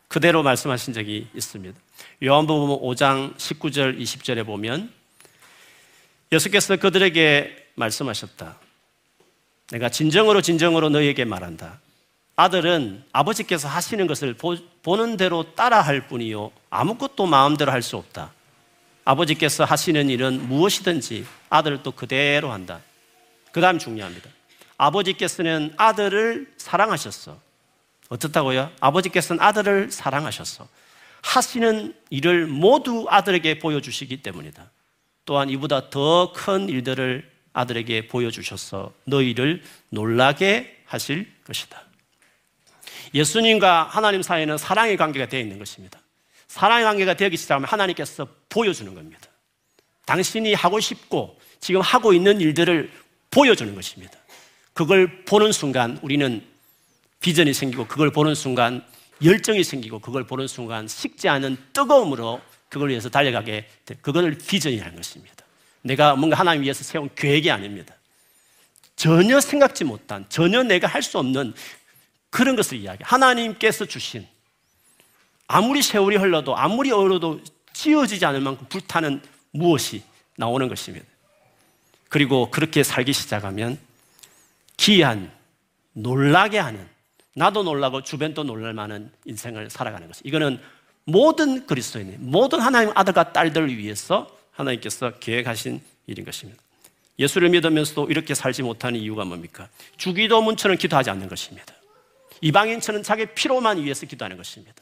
그대로 0.07 0.44
말씀하신 0.44 0.94
적이 0.94 1.27
있습니다. 1.35 1.77
요한복음 2.22 2.87
5장 2.87 3.35
19절 3.37 3.98
20절에 3.98 4.46
보면 4.46 4.92
예수께서 6.31 6.77
그들에게 6.77 7.70
말씀하셨다. 7.74 8.63
내가 9.70 9.88
진정으로 9.88 10.40
진정으로 10.42 10.88
너에게 10.90 11.24
말한다. 11.24 11.81
아들은 12.37 13.05
아버지께서 13.12 13.68
하시는 13.68 14.07
것을 14.07 14.35
보, 14.35 14.57
는 14.96 15.16
대로 15.16 15.55
따라 15.55 15.81
할 15.81 16.07
뿐이요. 16.09 16.50
아무것도 16.70 17.27
마음대로 17.27 17.72
할 17.72 17.83
수 17.83 17.96
없다. 17.96 18.33
아버지께서 19.05 19.64
하시는 19.64 20.09
일은 20.09 20.48
무엇이든지 20.48 21.27
아들을 21.50 21.83
또 21.83 21.92
그대로 21.92 22.50
한다. 22.53 22.81
그 23.53 23.61
다음 23.61 23.79
중요합니다. 23.79 24.29
아버지께서는 24.77 25.74
아들을 25.77 26.53
사랑하셨어. 26.57 27.38
어떻다고요? 28.09 28.70
아버지께서는 28.81 29.42
아들을 29.42 29.90
사랑하셨어. 29.90 30.66
하시는 31.22 31.94
일을 32.11 32.46
모두 32.46 33.07
아들에게 33.09 33.59
보여주시기 33.59 34.22
때문이다. 34.22 34.70
또한 35.24 35.48
이보다 35.50 35.88
더 35.90 36.33
큰 36.35 36.68
일들을 36.68 37.31
아들에게 37.55 38.09
보여주셔서 38.09 38.93
너희를 39.05 39.62
놀라게 39.88 40.83
하실 40.85 41.33
것이다. 41.47 41.83
예수님과 43.14 43.85
하나님 43.85 44.23
사이에는 44.23 44.59
사랑의 44.59 44.97
관계가 44.97 45.29
되어 45.29 45.40
있는 45.40 45.59
것입니다. 45.59 45.99
사랑의 46.49 46.85
관계가 46.85 47.14
되기 47.14 47.37
시작하면 47.37 47.69
하나님께서 47.69 48.27
보여주는 48.49 48.93
겁니다. 48.95 49.29
당신이 50.05 50.53
하고 50.55 50.81
싶고 50.81 51.38
지금 51.61 51.81
하고 51.81 52.12
있는 52.12 52.40
일들을 52.40 52.90
보여주는 53.31 53.75
것입니다. 53.75 54.19
그걸 54.73 55.25
보는 55.25 55.53
순간 55.53 55.99
우리는 56.03 56.45
비전이 57.21 57.55
생기고 57.55 57.87
그걸 57.87 58.11
보는 58.11 58.35
순간 58.35 58.85
열정이 59.25 59.64
생기고 59.64 60.01
그걸 60.01 60.25
보는 60.25 60.47
순간 60.47 60.87
식지 60.87 61.29
않은 61.29 61.57
뜨거움으로 61.73 62.43
그걸 62.69 62.90
위해서 62.90 63.09
달려가게 63.09 63.67
돼. 63.87 63.95
그걸 64.03 64.37
비전이라는 64.37 64.97
것입니다. 64.97 65.34
내가 65.85 66.16
뭔가 66.16 66.38
하나님 66.38 66.62
위해서 66.62 66.83
세운 66.83 67.11
계획이 67.14 67.51
아닙니다. 67.51 67.94
전혀 68.97 69.40
생각지 69.40 69.85
못한, 69.85 70.25
전혀 70.29 70.62
내가 70.62 70.88
할 70.88 71.03
수 71.03 71.18
없는 71.18 71.55
그런 72.31 72.57
것을 72.57 72.79
이야기. 72.79 73.05
하나님께서 73.05 73.85
주신 73.85 74.27
아무리 75.47 75.83
세월이 75.83 76.16
흘러도 76.16 76.57
아무리 76.57 76.90
어려도 76.90 77.40
지어지지 77.73 78.25
않을 78.25 78.40
만큼 78.40 78.66
불타는 78.68 79.20
무엇이 79.53 80.03
나오는 80.37 80.66
것입니다. 80.68 81.07
그리고 82.09 82.51
그렇게 82.51 82.83
살기 82.83 83.12
시작하면 83.12 83.79
기이한, 84.77 85.31
놀라게 85.92 86.59
하는, 86.59 86.88
나도 87.35 87.62
놀라고 87.62 88.03
주변도 88.03 88.44
놀랄 88.44 88.73
만한 88.73 89.12
인생을 89.27 89.68
살아가는 89.68 90.09
것. 90.09 90.16
이거는 90.25 90.61
모든 91.05 91.66
그리스도인, 91.66 92.16
모든 92.20 92.61
하나님 92.61 92.90
아들과 92.94 93.33
딸들을 93.33 93.77
위해서 93.77 94.34
하나님께서 94.55 95.12
계획하신 95.19 95.81
일인 96.07 96.25
것입니다. 96.25 96.62
예수를 97.19 97.49
믿으면서도 97.51 98.11
이렇게 98.11 98.35
살지 98.35 98.62
못하는 98.62 98.99
이유가 98.99 99.25
뭡니까? 99.25 99.69
주기도문처럼 99.97 100.77
기도하지 100.77 101.11
않는 101.11 101.29
것입니다. 101.29 101.75
이방인처럼 102.40 103.03
자기 103.03 103.27
피로만 103.27 103.83
위해서 103.83 104.07
기도하는 104.07 104.37
것입니다. 104.37 104.75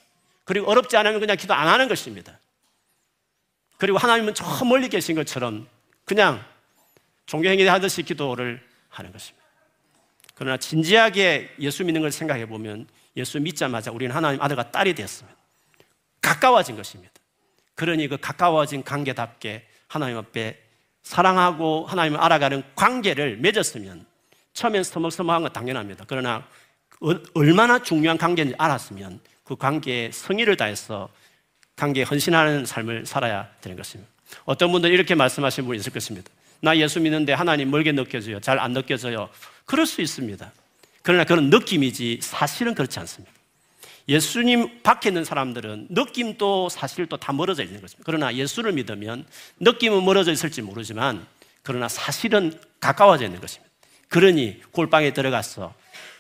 그리고 0.45 0.71
어렵지 0.71 0.97
않으면 0.97 1.21
그냥 1.21 1.37
기도 1.37 1.55
안 1.55 1.69
하는 1.69 1.89
것입니다. 1.89 2.39
그리고 3.77 3.99
하나님은 3.99 4.35
저 4.35 4.65
멀리 4.65 4.89
계신 4.89 5.15
것처럼 5.15 5.69
그냥 6.05 6.45
종교행위 7.27 7.67
하듯이 7.67 8.03
기도를 8.03 8.63
하는 8.89 9.13
것입니다. 9.13 9.43
그러나 10.35 10.57
진지하게 10.57 11.55
예수 11.61 11.85
믿는 11.85 12.01
걸 12.01 12.11
생각해 12.11 12.47
보면 12.47 12.87
예수 13.17 13.39
믿자마자 13.39 13.91
우리는 13.91 14.15
하나님 14.15 14.41
아들과 14.41 14.71
딸이 14.71 14.95
되었습니다. 14.95 15.37
가까워진 16.21 16.77
것입니다. 16.77 17.13
그러니 17.75 18.09
그 18.09 18.17
가까워진 18.17 18.85
관계답게 18.85 19.67
하나님 19.89 20.17
앞에 20.19 20.59
사랑하고 21.03 21.87
하나님을 21.87 22.21
알아가는 22.21 22.63
관계를 22.75 23.37
맺었으면 23.39 24.07
처음엔 24.53 24.85
서먹서먹한 24.85 25.43
건 25.43 25.53
당연합니다. 25.53 26.05
그러나 26.07 26.47
얼마나 27.35 27.83
중요한 27.83 28.17
관계인지 28.19 28.55
알았으면 28.59 29.21
그 29.45 29.57
관계에 29.57 30.11
성의를 30.13 30.57
다해서 30.57 31.09
관계에 31.77 32.05
헌신하는 32.05 32.65
삶을 32.65 33.07
살아야 33.07 33.49
되는 33.61 33.77
것입니다. 33.77 34.11
어떤 34.45 34.71
분들은 34.71 34.95
이렇게 34.95 35.15
말씀하시는 35.15 35.67
분이 35.67 35.81
있을 35.81 35.93
것입니다. 35.93 36.31
나 36.61 36.77
예수 36.77 37.01
믿는데 37.01 37.33
하나님 37.33 37.71
멀게 37.71 37.93
느껴져요. 37.93 38.39
잘 38.41 38.59
안 38.59 38.73
느껴져요. 38.73 39.29
그럴 39.65 39.85
수 39.87 40.01
있습니다. 40.01 40.53
그러나 41.03 41.25
그런 41.25 41.51
느낌이지 41.51 42.21
사실은 42.23 42.75
그렇지 42.75 43.01
않습니다. 43.01 43.33
예수님 44.09 44.83
밖에 44.83 45.11
있는 45.11 45.25
사람들은 45.25 45.89
느낌도 45.91 46.69
사실도 46.69 47.17
다 47.17 47.33
멀어져 47.33 47.63
있는 47.63 47.81
것입니다. 47.81 48.03
그러나 48.05 48.35
예수를 48.35 48.73
믿으면 48.73 49.27
느낌은 49.61 50.05
멀어져 50.05 50.33
있을지 50.33 50.63
모르지만 50.63 51.27
그러나 51.63 51.89
사실은 51.89 52.53
가까워져 52.81 53.25
있는 53.25 53.41
것입니다. 53.41 53.71
그러니 54.09 54.61
골방에 54.73 55.13
들어가서 55.13 55.75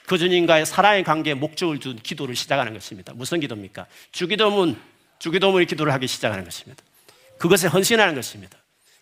그 0.07 0.18
주님과의 0.18 0.66
사랑의 0.66 1.05
관계에 1.05 1.35
목적을 1.35 1.79
둔 1.79 1.97
기도를 1.97 2.37
시작하는 2.37 2.73
것입니다. 2.73 3.12
무슨 3.14 3.40
기도입니까? 3.40 3.87
주기도문, 4.12 4.79
주기도문의 5.18 5.66
기도를 5.66 5.92
하기 5.95 6.07
시작하는 6.07 6.45
것입니다. 6.45 6.83
그것에 7.38 7.68
헌신하는 7.68 8.14
것입니다. 8.14 8.57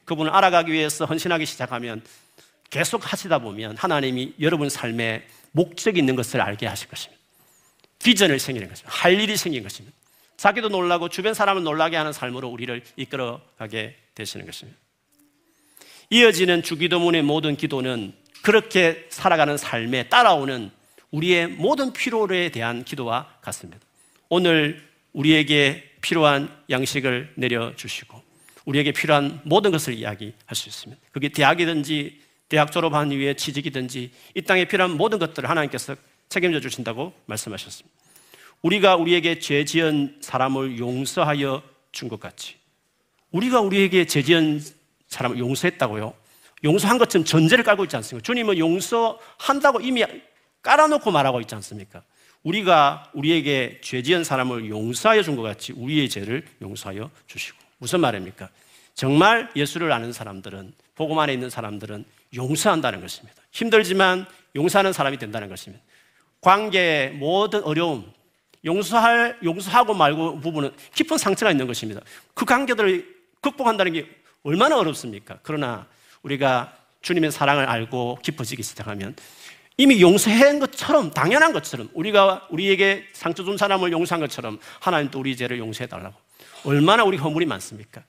그분을 0.04 0.32
알아가기 0.32 0.72
위해서 0.72 1.04
헌신하기 1.04 1.46
시작하면 1.46 2.02
계속 2.70 3.12
하시다 3.12 3.38
보면 3.38 3.76
하나님이 3.76 4.34
여러분 4.40 4.68
삶에 4.68 5.26
목적이 5.52 6.00
있는 6.00 6.16
것을 6.16 6.40
알게 6.40 6.66
하실 6.66 6.88
것입니다. 6.88 7.19
비전을 8.02 8.38
생기는 8.38 8.68
것입니다. 8.68 8.92
할 8.94 9.20
일이 9.20 9.36
생긴 9.36 9.62
것입니다. 9.62 9.96
자기도 10.36 10.68
놀라고 10.68 11.08
주변 11.08 11.34
사람을 11.34 11.62
놀라게 11.62 11.96
하는 11.96 12.12
삶으로 12.12 12.48
우리를 12.48 12.82
이끌어가게 12.96 13.96
되시는 14.14 14.46
것입니다. 14.46 14.78
이어지는 16.08 16.62
주기도문의 16.62 17.22
모든 17.22 17.56
기도는 17.56 18.12
그렇게 18.42 19.06
살아가는 19.10 19.56
삶에 19.56 20.08
따라오는 20.08 20.70
우리의 21.10 21.48
모든 21.48 21.92
필요에 21.92 22.50
대한 22.50 22.84
기도와 22.84 23.28
같습니다. 23.42 23.80
오늘 24.28 24.82
우리에게 25.12 25.90
필요한 26.00 26.48
양식을 26.70 27.34
내려주시고 27.34 28.22
우리에게 28.64 28.92
필요한 28.92 29.40
모든 29.44 29.70
것을 29.70 29.94
이야기할 29.94 30.54
수 30.54 30.68
있습니다. 30.68 31.02
그게 31.12 31.28
대학이든지 31.28 32.20
대학 32.48 32.72
졸업한 32.72 33.12
이후에 33.12 33.34
취직이든지 33.34 34.10
이 34.34 34.42
땅에 34.42 34.64
필요한 34.64 34.96
모든 34.96 35.18
것들을 35.18 35.48
하나님께서 35.48 35.96
책임져 36.30 36.60
주신다고 36.60 37.12
말씀하셨습니다. 37.26 37.94
우리가 38.62 38.96
우리에게 38.96 39.38
죄 39.40 39.64
지은 39.64 40.18
사람을 40.20 40.78
용서하여 40.78 41.62
준 41.92 42.08
것 42.08 42.20
같이 42.20 42.54
우리가 43.32 43.60
우리에게 43.60 44.06
죄 44.06 44.22
지은 44.22 44.60
사람을 45.08 45.38
용서했다고요. 45.38 46.14
용서한 46.62 46.98
것처럼 46.98 47.24
전제를 47.24 47.64
깔고 47.64 47.84
있지 47.84 47.96
않습니까? 47.96 48.24
주님은 48.24 48.58
용서한다고 48.58 49.80
이미 49.80 50.04
깔아놓고 50.62 51.10
말하고 51.10 51.40
있지 51.40 51.54
않습니까? 51.56 52.02
우리가 52.44 53.10
우리에게 53.14 53.80
죄 53.82 54.02
지은 54.02 54.22
사람을 54.24 54.68
용서하여 54.68 55.22
준 55.22 55.36
것 55.36 55.42
같이 55.42 55.72
우리의 55.72 56.08
죄를 56.08 56.46
용서하여 56.62 57.10
주시고 57.26 57.58
무슨 57.78 58.00
말입니까? 58.00 58.48
정말 58.94 59.50
예수를 59.56 59.90
아는 59.90 60.12
사람들은 60.12 60.74
복음 60.94 61.18
안에 61.18 61.32
있는 61.32 61.50
사람들은 61.50 62.04
용서한다는 62.36 63.00
것입니다. 63.00 63.42
힘들지만 63.50 64.26
용서하는 64.54 64.92
사람이 64.92 65.16
된다는 65.18 65.48
것입니다. 65.48 65.82
관계의 66.40 67.12
모든 67.12 67.62
어려움, 67.62 68.10
용서할, 68.64 69.38
용서하고 69.42 69.94
말고 69.94 70.40
부분은 70.40 70.72
깊은 70.94 71.18
상처가 71.18 71.50
있는 71.50 71.66
것입니다. 71.66 72.00
그 72.34 72.44
관계들을 72.44 73.20
극복한다는 73.40 73.92
게 73.92 74.06
얼마나 74.42 74.78
어렵습니까? 74.78 75.38
그러나 75.42 75.86
우리가 76.22 76.76
주님의 77.02 77.32
사랑을 77.32 77.66
알고 77.66 78.18
깊어지기 78.22 78.62
시작하면 78.62 79.14
이미 79.76 80.02
용서한 80.02 80.58
것처럼 80.58 81.10
당연한 81.10 81.54
것처럼 81.54 81.88
우리가 81.94 82.46
우리에게 82.50 83.08
상처 83.14 83.44
준 83.44 83.56
사람을 83.56 83.92
용서한 83.92 84.20
것처럼 84.20 84.58
하나님도 84.80 85.18
우리 85.18 85.36
죄를 85.36 85.58
용서해 85.58 85.88
달라고 85.88 86.14
얼마나 86.64 87.04
우리 87.04 87.16
허물이 87.16 87.46
많습니까? 87.46 88.04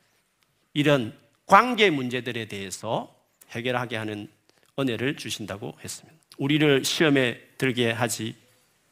이런 0.73 1.17
관계 1.45 1.89
문제들에 1.89 2.45
대해서 2.45 3.13
해결하게 3.51 3.95
하는 3.95 4.27
은혜를 4.77 5.15
주신다고 5.15 5.77
했습니다. 5.81 6.20
우리를 6.41 6.83
시험에 6.83 7.39
들게 7.59 7.91
하지 7.91 8.35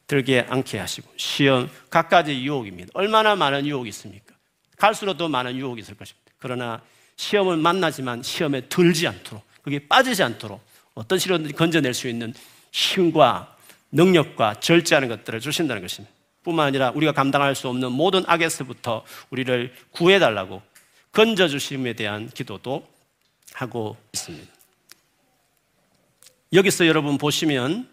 들게 0.06 0.46
않게 0.48 0.78
하시고 0.78 1.12
시험 1.18 1.70
각가지 1.90 2.44
유혹입니다. 2.44 2.92
얼마나 2.94 3.36
많은 3.36 3.66
유혹이 3.66 3.90
있습니까? 3.90 4.36
갈수록 4.78 5.18
더 5.18 5.28
많은 5.28 5.56
유혹이 5.56 5.82
있을 5.82 5.96
것입니다. 5.96 6.32
그러나 6.38 6.82
시험을 7.16 7.58
만나지만 7.58 8.22
시험에 8.22 8.62
들지 8.62 9.08
않도록 9.08 9.44
그게 9.64 9.80
빠지지 9.88 10.22
않도록 10.24 10.64
어떤 10.94 11.18
시련든지 11.18 11.56
건져낼 11.56 11.94
수 11.94 12.08
있는 12.08 12.34
힘과 12.72 13.56
능력과 13.92 14.60
절제하는 14.60 15.10
것들을 15.10 15.40
주신다는 15.40 15.82
것입니다. 15.82 16.14
뿐만 16.44 16.68
아니라 16.68 16.92
우리가 16.92 17.12
감당할 17.14 17.56
수 17.56 17.68
없는 17.68 17.92
모든 17.92 18.24
악에서부터 18.28 19.04
우리를 19.32 19.74
구해달라고 19.92 20.62
건져주심에 21.14 21.94
대한 21.94 22.30
기도도 22.30 22.88
하고 23.54 23.98
있습니다. 24.14 24.59
여기서 26.54 26.88
여러분 26.88 27.18
보시면 27.18 27.88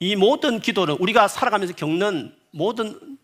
이 0.00 0.16
모든 0.16 0.60
기도는 0.60 0.96
우리가 0.98 1.28
살아가면서 1.28 1.74
겪는 1.74 2.34
모든 2.50 3.18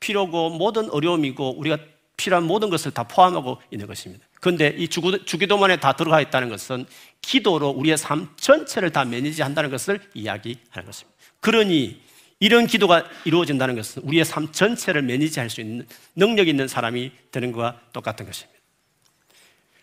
필요고 0.00 0.50
모든 0.50 0.90
어려움이고 0.90 1.58
우리가 1.58 1.78
필요한 2.16 2.44
모든 2.44 2.70
것을 2.70 2.90
다 2.90 3.04
포함하고 3.04 3.60
있는 3.70 3.86
것입니다. 3.86 4.26
그런데 4.40 4.74
이 4.76 4.88
주기도만에 4.88 5.78
다 5.78 5.92
들어가 5.94 6.20
있다는 6.20 6.48
것은 6.48 6.86
기도로 7.20 7.70
우리의 7.70 7.96
삶 7.98 8.28
전체를 8.36 8.90
다 8.90 9.04
매니지 9.04 9.42
한다는 9.42 9.70
것을 9.70 10.00
이야기하는 10.14 10.86
것입니다. 10.86 11.18
그러니 11.40 12.00
이런 12.38 12.66
기도가 12.66 13.04
이루어진다는 13.24 13.74
것은 13.76 14.02
우리의 14.02 14.24
삶 14.24 14.50
전체를 14.50 15.02
매니지 15.02 15.40
할 15.40 15.50
수 15.50 15.60
있는 15.60 15.86
능력 16.16 16.48
있는 16.48 16.68
사람이 16.68 17.12
되는 17.30 17.52
것과 17.52 17.80
똑같은 17.92 18.24
것입니다. 18.24 18.58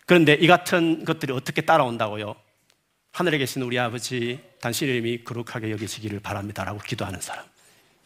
그런데 0.08 0.34
이 0.34 0.48
같은 0.48 1.06
것들이 1.06 1.34
어떻게 1.34 1.62
따라온다고요? 1.62 2.36
하늘에 3.18 3.40
계신 3.40 3.64
우리 3.64 3.80
아버지, 3.80 4.40
당신의 4.62 4.94
이름이 4.94 5.24
거룩하게 5.24 5.72
여기시기를 5.72 6.20
바랍니다라고 6.20 6.78
기도하는 6.78 7.20
사람. 7.20 7.44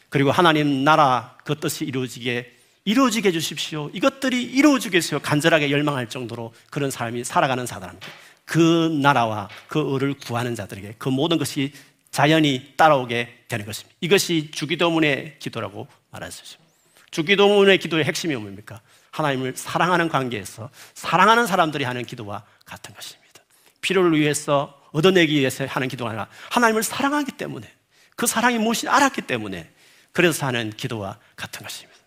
그리고 0.08 0.30
하나님 0.30 0.84
나라 0.84 1.36
그 1.44 1.60
뜻이 1.60 1.84
이루어지게 1.84 2.50
이루어지게 2.86 3.28
해 3.28 3.32
주십시오. 3.32 3.90
이것들이 3.92 4.42
이루어지겠어요. 4.42 5.20
간절하게 5.20 5.70
열망할 5.70 6.08
정도로 6.08 6.54
그런 6.70 6.90
삶이 6.90 7.24
살아가는 7.24 7.66
사람입니다. 7.66 8.08
그 8.46 8.98
나라와 9.02 9.50
그 9.68 9.94
을을 9.94 10.14
구하는 10.14 10.54
자들에게 10.54 10.94
그 10.96 11.10
모든 11.10 11.36
것이 11.36 11.74
자연히 12.10 12.72
따라오게 12.78 13.44
되는 13.48 13.66
것입니다. 13.66 13.94
이것이 14.00 14.50
주기도문의 14.50 15.36
기도라고 15.40 15.88
말할 16.10 16.32
수 16.32 16.42
있습니다. 16.42 16.72
주기도문의 17.10 17.76
기도의 17.80 18.04
핵심이 18.04 18.34
뭡니까? 18.34 18.80
하나님을 19.10 19.56
사랑하는 19.56 20.08
관계에서 20.08 20.70
사랑하는 20.94 21.46
사람들이 21.46 21.84
하는 21.84 22.02
기도와 22.06 22.44
같은 22.64 22.94
것입니다. 22.94 23.42
필요를 23.82 24.18
위해서 24.18 24.80
얻어내기 24.92 25.38
위해서 25.38 25.66
하는 25.66 25.88
기도가 25.88 26.10
아니라 26.10 26.28
하나님을 26.50 26.82
사랑하기 26.82 27.32
때문에 27.32 27.68
그 28.16 28.26
사랑이 28.26 28.58
무엇인지 28.58 28.88
알았기 28.88 29.22
때문에 29.22 29.70
그래서 30.12 30.46
하는 30.46 30.70
기도와 30.70 31.18
같은 31.36 31.62
것입니다. 31.62 31.98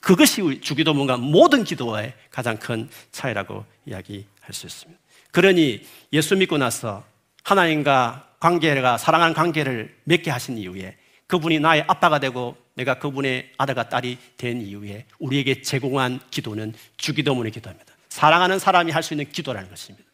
그것이 0.00 0.60
주기도문과 0.60 1.16
모든 1.16 1.64
기도와의 1.64 2.14
가장 2.30 2.56
큰 2.58 2.88
차이라고 3.10 3.64
이야기할 3.86 4.52
수 4.52 4.66
있습니다. 4.66 5.00
그러니 5.32 5.84
예수 6.12 6.36
믿고 6.36 6.58
나서 6.58 7.04
하나님과 7.42 8.28
관계가 8.38 8.98
사랑하는 8.98 9.34
관계를 9.34 9.96
맺게 10.04 10.30
하신 10.30 10.58
이후에 10.58 10.96
그분이 11.26 11.58
나의 11.58 11.84
아빠가 11.88 12.20
되고 12.20 12.56
내가 12.74 12.98
그분의 12.98 13.52
아들과 13.58 13.88
딸이 13.88 14.18
된 14.36 14.60
이후에 14.60 15.06
우리에게 15.18 15.62
제공한 15.62 16.20
기도는 16.30 16.74
주기도문의 16.96 17.50
기도입니다. 17.50 17.94
사랑하는 18.08 18.58
사람이 18.58 18.92
할 18.92 19.02
수 19.02 19.14
있는 19.14 19.28
기도라는 19.30 19.68
것입니다. 19.68 20.05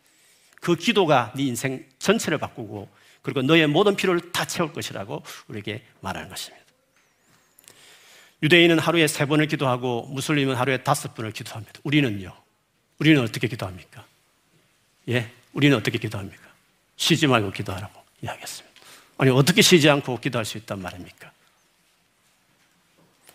그 0.62 0.76
기도가 0.76 1.32
네 1.34 1.42
인생 1.42 1.84
전체를 1.98 2.38
바꾸고 2.38 2.88
그리고 3.20 3.42
너의 3.42 3.66
모든 3.66 3.96
필요를 3.96 4.30
다 4.30 4.44
채울 4.44 4.72
것이라고 4.72 5.24
우리에게 5.48 5.84
말하는 6.00 6.28
것입니다. 6.28 6.64
유대인은 8.44 8.78
하루에 8.78 9.08
세 9.08 9.26
번을 9.26 9.48
기도하고 9.48 10.06
무슬림은 10.06 10.54
하루에 10.54 10.78
다섯 10.84 11.14
번을 11.14 11.32
기도합니다. 11.32 11.80
우리는요? 11.82 12.32
우리는 13.00 13.20
어떻게 13.20 13.48
기도합니까? 13.48 14.06
예? 15.08 15.32
우리는 15.52 15.76
어떻게 15.76 15.98
기도합니까? 15.98 16.42
쉬지 16.96 17.26
말고 17.26 17.50
기도하라고 17.50 18.00
이야기했습니다. 18.22 18.80
아니, 19.18 19.30
어떻게 19.30 19.62
쉬지 19.62 19.90
않고 19.90 20.20
기도할 20.20 20.44
수 20.44 20.58
있단 20.58 20.80
말입니까? 20.80 21.32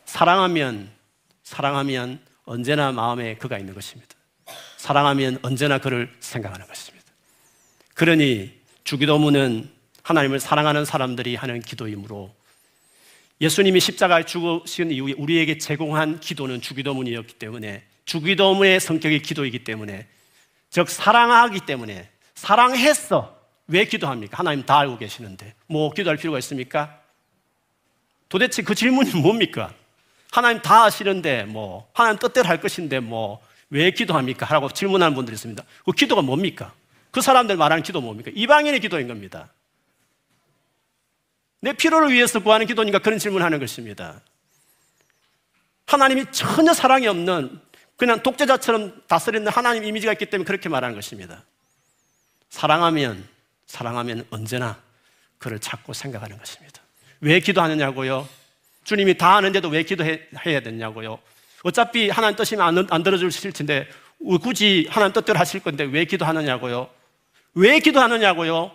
사랑하면, 0.06 0.90
사랑하면 1.44 2.22
언제나 2.46 2.94
마음에 2.94 3.36
그가 3.36 3.58
있는 3.58 3.74
것입니다. 3.74 4.16
사랑하면 4.78 5.40
언제나 5.42 5.78
그를 5.78 6.14
생각하는 6.22 6.66
것입니다. 6.68 6.97
그러니 7.98 8.52
주기도문은 8.84 9.72
하나님을 10.04 10.40
사랑하는 10.40 10.86
사람들이 10.86 11.36
하는 11.36 11.60
기도이므로 11.60 12.32
예수님이 13.42 13.80
십자가에 13.80 14.24
죽으신 14.24 14.92
이후에 14.92 15.14
우리에게 15.18 15.58
제공한 15.58 16.20
기도는 16.20 16.62
주기도문이었기 16.62 17.34
때문에 17.34 17.84
주기도문의 18.06 18.80
성격이 18.80 19.24
기도이기 19.24 19.64
때문에 19.64 20.06
즉 20.70 20.92
사랑하기 20.92 21.62
때문에 21.62 22.08
사랑했어 22.36 23.36
왜 23.68 23.86
기도합니까? 23.86 24.38
하나님 24.38 24.64
다 24.64 24.78
알고 24.78 25.00
계시는데 25.00 25.56
뭐 25.66 25.92
기도할 25.92 26.18
필요가 26.18 26.38
있습니까? 26.38 27.02
도대체 28.30 28.62
그 28.62 28.76
질문이 28.76 29.10
뭡니까? 29.22 29.74
하나님 30.30 30.62
다 30.62 30.84
아시는데 30.84 31.46
뭐 31.46 31.90
하나님 31.94 32.20
뜻대로 32.20 32.48
할 32.48 32.62
것인데 32.62 33.00
뭐 33.00 33.42
왜 33.70 33.92
기도합니까? 33.92 34.46
하라고 34.46 34.70
질문하는 34.70 35.16
분들이 35.16 35.36
있습니다. 35.36 35.64
그 35.86 35.92
기도가 35.92 36.22
뭡니까? 36.22 36.74
그 37.18 37.22
사람들 37.22 37.58
말하는 37.58 37.82
기도 37.82 38.00
뭡니까? 38.00 38.30
이방인의 38.36 38.80
기도인 38.80 39.08
겁니다. 39.08 39.52
내 41.62 41.74
필요를 41.74 42.12
위해서 42.12 42.40
구하는 42.40 42.68
기도니까 42.68 43.00
그런 43.00 43.18
질문하는 43.18 43.58
것입니다. 43.58 44.22
하나님이 45.88 46.26
전혀 46.32 46.76
사랑이 46.76 47.08
없는 47.08 47.60
그냥 47.96 48.22
독재자처럼 48.22 49.02
다스리는 49.08 49.48
하나님 49.48 49.84
이미지가 49.84 50.12
있기 50.12 50.28
때문에 50.28 50.46
그렇게 50.46 50.70
말하는 50.70 50.96
것입니다. 50.96 51.44
사랑하면 52.52 53.28
사랑하면 53.66 54.28
언제나 54.30 54.80
그를 55.40 55.58
찾고 55.58 55.94
생각하는 55.94 56.38
것입니다. 56.38 56.84
왜 57.22 57.40
기도하느냐고요? 57.40 58.30
주님이 58.84 59.18
다 59.18 59.38
아는데도 59.38 59.70
왜 59.70 59.82
기도해야 59.82 60.60
되냐고요? 60.62 61.18
어차피 61.64 62.12
하나님 62.12 62.36
뜻이면 62.36 62.88
안, 62.92 63.02
들어주실 63.02 63.54
텐데 63.54 63.88
굳이 64.44 64.88
하나님 64.92 65.14
뜻대로 65.14 65.40
하실 65.40 65.62
건데 65.62 65.84
왜 65.84 66.06
기도하느냐고요? 66.06 66.96
왜 67.58 67.80
기도하느냐고요? 67.80 68.72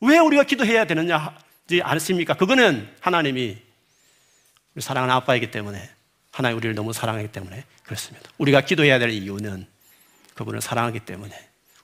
왜 0.00 0.18
우리가 0.18 0.44
기도해야 0.44 0.86
되느냐 0.86 1.18
하지 1.18 1.82
않습니까? 1.82 2.32
그거는 2.32 2.90
하나님이 3.00 3.58
사랑하는 4.78 5.14
아빠이기 5.14 5.50
때문에 5.50 5.90
하나님 6.30 6.56
우리를 6.56 6.74
너무 6.74 6.94
사랑하기 6.94 7.28
때문에 7.28 7.64
그렇습니다. 7.82 8.30
우리가 8.38 8.62
기도해야 8.62 8.98
될 8.98 9.10
이유는 9.10 9.66
그분을 10.32 10.62
사랑하기 10.62 11.00
때문에 11.00 11.34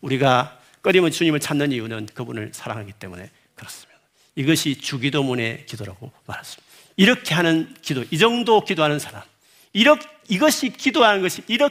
우리가 0.01 0.59
끊임없이 0.81 1.19
주님을 1.19 1.41
찾는 1.41 1.73
이유는 1.73 2.07
그분을 2.15 2.53
사랑하기 2.55 2.93
때문에 2.95 3.31
그렇습니다. 3.55 4.01
이것이 4.35 4.81
주기도문의 4.81 5.67
기도라고 5.67 6.11
말했습니다. 6.25 6.73
이렇게 6.97 7.35
하는 7.35 7.75
기도, 7.83 8.03
이 8.11 8.17
정도 8.17 8.65
기도하는 8.65 8.99
사람, 8.99 9.23
이렇, 9.75 9.99
이것이 10.29 10.71
기도하는 10.71 11.21
것이, 11.21 11.43
이렇, 11.49 11.69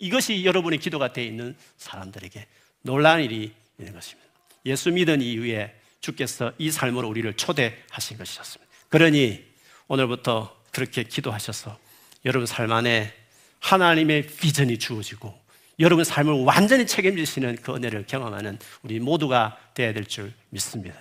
이것이 0.00 0.44
여러분의 0.44 0.80
기도가 0.80 1.12
되어 1.12 1.24
있는 1.24 1.56
사람들에게 1.76 2.46
놀라운 2.82 3.20
일이 3.22 3.52
있는 3.78 3.92
것입니다. 3.92 4.28
예수 4.66 4.90
믿은 4.90 5.22
이후에 5.22 5.74
주께서 6.00 6.52
이 6.58 6.70
삶으로 6.70 7.08
우리를 7.08 7.32
초대하신 7.34 8.18
것이었습니다. 8.18 8.72
그러니 8.88 9.44
오늘부터 9.88 10.56
그렇게 10.70 11.02
기도하셔서 11.02 11.78
여러분 12.24 12.46
삶 12.46 12.70
안에 12.72 13.12
하나님의 13.60 14.26
비전이 14.26 14.78
주어지고 14.78 15.38
여러분 15.80 16.04
삶을 16.04 16.44
완전히 16.44 16.86
책임지시는 16.86 17.58
그 17.62 17.74
은혜를 17.74 18.04
경험하는 18.06 18.58
우리 18.82 18.98
모두가 19.00 19.58
되어야 19.74 19.92
될 19.92 20.04
줄 20.04 20.32
믿습니다. 20.50 20.96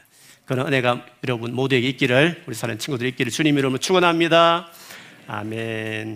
그런 0.45 0.67
은혜가 0.67 1.05
여러분 1.25 1.53
모두에게 1.53 1.89
있기를 1.89 2.43
우리 2.47 2.55
사는 2.55 2.77
친구들 2.79 3.07
있기를 3.07 3.31
주님 3.31 3.57
이름으로 3.57 3.79
축원합니다. 3.79 4.71
아멘. 5.27 6.05